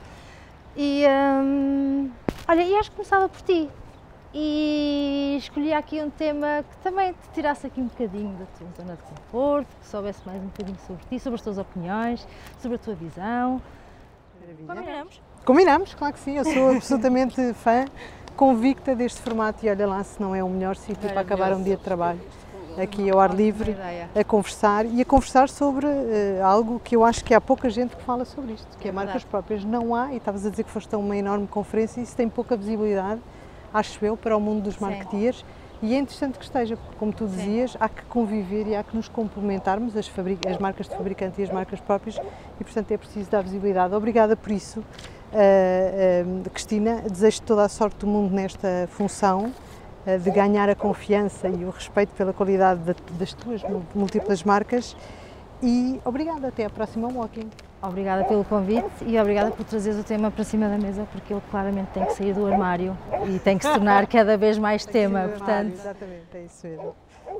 E 0.76 1.04
hum, 1.42 2.10
olha, 2.46 2.62
e 2.62 2.76
acho 2.76 2.90
que 2.90 2.96
começava 2.96 3.30
por 3.30 3.40
ti. 3.40 3.70
E 4.34 5.36
escolhi 5.38 5.74
aqui 5.74 6.00
um 6.00 6.08
tema 6.08 6.64
que 6.70 6.76
também 6.78 7.12
te 7.12 7.28
tirasse 7.34 7.66
aqui 7.66 7.80
um 7.80 7.86
bocadinho 7.86 8.34
da 8.38 8.46
tua 8.46 8.66
zona 8.76 8.96
de 8.96 9.02
conforto, 9.02 9.68
que 9.80 9.86
soubesse 9.86 10.20
mais 10.24 10.42
um 10.42 10.46
bocadinho 10.46 10.78
sobre 10.86 11.04
ti, 11.08 11.20
sobre 11.20 11.34
as 11.34 11.42
tuas 11.42 11.58
opiniões, 11.58 12.26
sobre 12.58 12.76
a 12.76 12.78
tua 12.78 12.94
visão. 12.94 13.60
Combinamos? 14.66 15.22
Combinamos, 15.44 15.94
claro 15.94 16.14
que 16.14 16.20
sim, 16.20 16.38
eu 16.38 16.44
sou 16.44 16.70
absolutamente 16.70 17.36
fã 17.54 17.84
convicta 18.36 18.94
deste 18.96 19.20
formato 19.20 19.64
e 19.64 19.68
olha 19.68 19.86
lá 19.86 20.02
se 20.02 20.20
não 20.20 20.34
é 20.34 20.42
o 20.42 20.48
melhor 20.48 20.76
sítio 20.76 21.08
para 21.10 21.20
acabar 21.20 21.52
um 21.52 21.62
dia 21.62 21.76
de 21.76 21.82
trabalho. 21.82 22.20
Aqui 22.82 23.10
ao 23.10 23.20
ar 23.20 23.34
livre 23.34 23.76
a 24.18 24.24
conversar 24.24 24.86
e 24.86 25.02
a 25.02 25.04
conversar 25.04 25.50
sobre 25.50 25.86
uh, 25.86 26.42
algo 26.42 26.80
que 26.80 26.96
eu 26.96 27.04
acho 27.04 27.22
que 27.22 27.34
há 27.34 27.40
pouca 27.40 27.68
gente 27.68 27.94
que 27.94 28.02
fala 28.02 28.24
sobre 28.24 28.54
isto, 28.54 28.78
que 28.78 28.88
é, 28.88 28.90
é 28.90 28.92
marcas 28.92 29.24
próprias. 29.24 29.62
Não 29.62 29.94
há, 29.94 30.14
e 30.14 30.16
estavas 30.16 30.46
a 30.46 30.50
dizer 30.50 30.64
que 30.64 30.70
foste 30.70 30.94
a 30.94 30.96
uma 30.96 31.14
enorme 31.14 31.46
conferência, 31.46 32.00
e 32.00 32.04
isso 32.04 32.16
tem 32.16 32.30
pouca 32.30 32.56
visibilidade, 32.56 33.20
acho 33.72 34.04
eu, 34.04 34.16
para 34.16 34.36
o 34.36 34.40
mundo 34.40 34.62
dos 34.62 34.78
marketeers. 34.78 35.44
E 35.82 35.94
é 35.94 35.98
interessante 35.98 36.38
que 36.38 36.44
esteja, 36.44 36.76
porque, 36.76 36.96
como 36.96 37.12
tu 37.12 37.26
dizias, 37.26 37.72
Sim. 37.72 37.78
há 37.80 37.88
que 37.88 38.02
conviver 38.04 38.68
e 38.68 38.76
há 38.76 38.84
que 38.84 38.96
nos 38.96 39.08
complementarmos, 39.08 39.96
as, 39.96 40.08
as 40.48 40.58
marcas 40.58 40.88
de 40.88 40.94
fabricante 40.94 41.40
e 41.40 41.44
as 41.44 41.50
marcas 41.50 41.80
próprias, 41.80 42.20
e 42.60 42.64
portanto 42.64 42.92
é 42.92 42.96
preciso 42.96 43.28
dar 43.28 43.42
visibilidade. 43.42 43.92
Obrigada 43.92 44.36
por 44.36 44.52
isso, 44.52 44.78
uh, 44.78 44.84
uh, 44.84 46.50
Cristina. 46.50 47.02
Desejo 47.10 47.42
toda 47.42 47.64
a 47.64 47.68
sorte 47.68 47.96
do 47.98 48.06
mundo 48.06 48.32
nesta 48.32 48.88
função 48.92 49.52
uh, 50.06 50.18
de 50.20 50.30
ganhar 50.30 50.70
a 50.70 50.76
confiança 50.76 51.48
e 51.48 51.64
o 51.64 51.70
respeito 51.70 52.14
pela 52.14 52.32
qualidade 52.32 52.80
de, 52.80 52.94
das 53.18 53.32
tuas 53.32 53.60
múltiplas 53.92 54.44
marcas. 54.44 54.96
E 55.60 56.00
obrigada, 56.04 56.46
até 56.46 56.64
à 56.64 56.70
próxima 56.70 57.08
Walking. 57.08 57.50
Obrigada 57.82 58.24
pelo 58.24 58.44
convite 58.44 58.86
e 59.04 59.18
obrigada 59.18 59.50
por 59.50 59.64
trazeres 59.64 59.98
o 59.98 60.04
tema 60.04 60.30
para 60.30 60.44
cima 60.44 60.68
da 60.68 60.78
mesa, 60.78 61.04
porque 61.10 61.32
ele 61.32 61.42
claramente 61.50 61.88
tem 61.88 62.04
que 62.04 62.12
sair 62.12 62.32
do 62.32 62.46
armário 62.46 62.96
e 63.28 63.40
tem 63.40 63.58
que 63.58 63.66
se 63.66 63.72
tornar 63.72 64.06
cada 64.06 64.36
vez 64.36 64.56
mais 64.56 64.86
tema. 64.86 65.22
Portanto... 65.28 65.50
Armário, 65.50 65.72
exatamente, 65.72 66.26
é 66.34 66.44
isso 66.44 66.66
mesmo. 66.66 66.94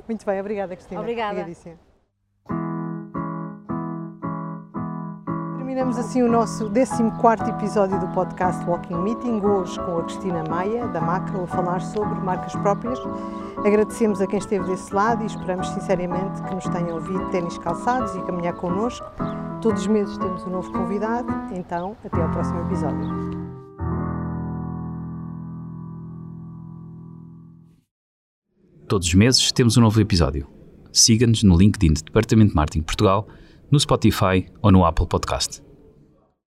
Muito 0.07 0.25
bem, 0.25 0.39
obrigada, 0.41 0.75
Cristina. 0.75 0.99
Obrigada. 0.99 1.45
Terminamos 5.73 5.97
assim 5.97 6.21
o 6.21 6.29
nosso 6.29 6.69
14 6.69 7.49
episódio 7.49 7.99
do 7.99 8.07
podcast 8.09 8.63
Walking 8.63 8.93
Meeting, 8.93 9.41
hoje 9.43 9.75
com 9.79 9.97
a 9.97 10.03
Cristina 10.03 10.43
Maia, 10.47 10.87
da 10.89 11.01
Macro, 11.01 11.45
a 11.45 11.47
falar 11.47 11.79
sobre 11.81 12.13
marcas 12.19 12.55
próprias. 12.57 12.99
Agradecemos 13.57 14.21
a 14.21 14.27
quem 14.27 14.37
esteve 14.37 14.67
desse 14.67 14.93
lado 14.93 15.23
e 15.23 15.25
esperamos 15.25 15.67
sinceramente 15.69 16.43
que 16.43 16.53
nos 16.53 16.65
tenham 16.65 16.93
ouvido 16.93 17.27
ténis 17.31 17.57
calçados 17.57 18.13
e 18.13 18.21
caminhar 18.21 18.53
connosco. 18.53 19.03
Todos 19.63 19.81
os 19.81 19.87
meses 19.87 20.15
temos 20.19 20.45
um 20.45 20.51
novo 20.51 20.71
convidado, 20.71 21.33
então 21.51 21.97
até 22.05 22.21
ao 22.21 22.29
próximo 22.29 22.59
episódio. 22.67 23.09
Todos 28.87 29.07
os 29.07 29.13
meses 29.15 29.51
temos 29.51 29.75
um 29.75 29.81
novo 29.81 29.99
episódio. 29.99 30.47
Siga-nos 30.91 31.41
no 31.41 31.57
LinkedIn 31.57 31.93
do 31.93 32.03
Departamento 32.03 32.49
de 32.49 32.55
Marketing 32.55 32.83
Portugal, 32.83 33.27
no 33.73 33.79
Spotify 33.79 34.45
ou 34.61 34.71
no 34.71 34.85
Apple 34.85 35.07
Podcast. 35.07 35.72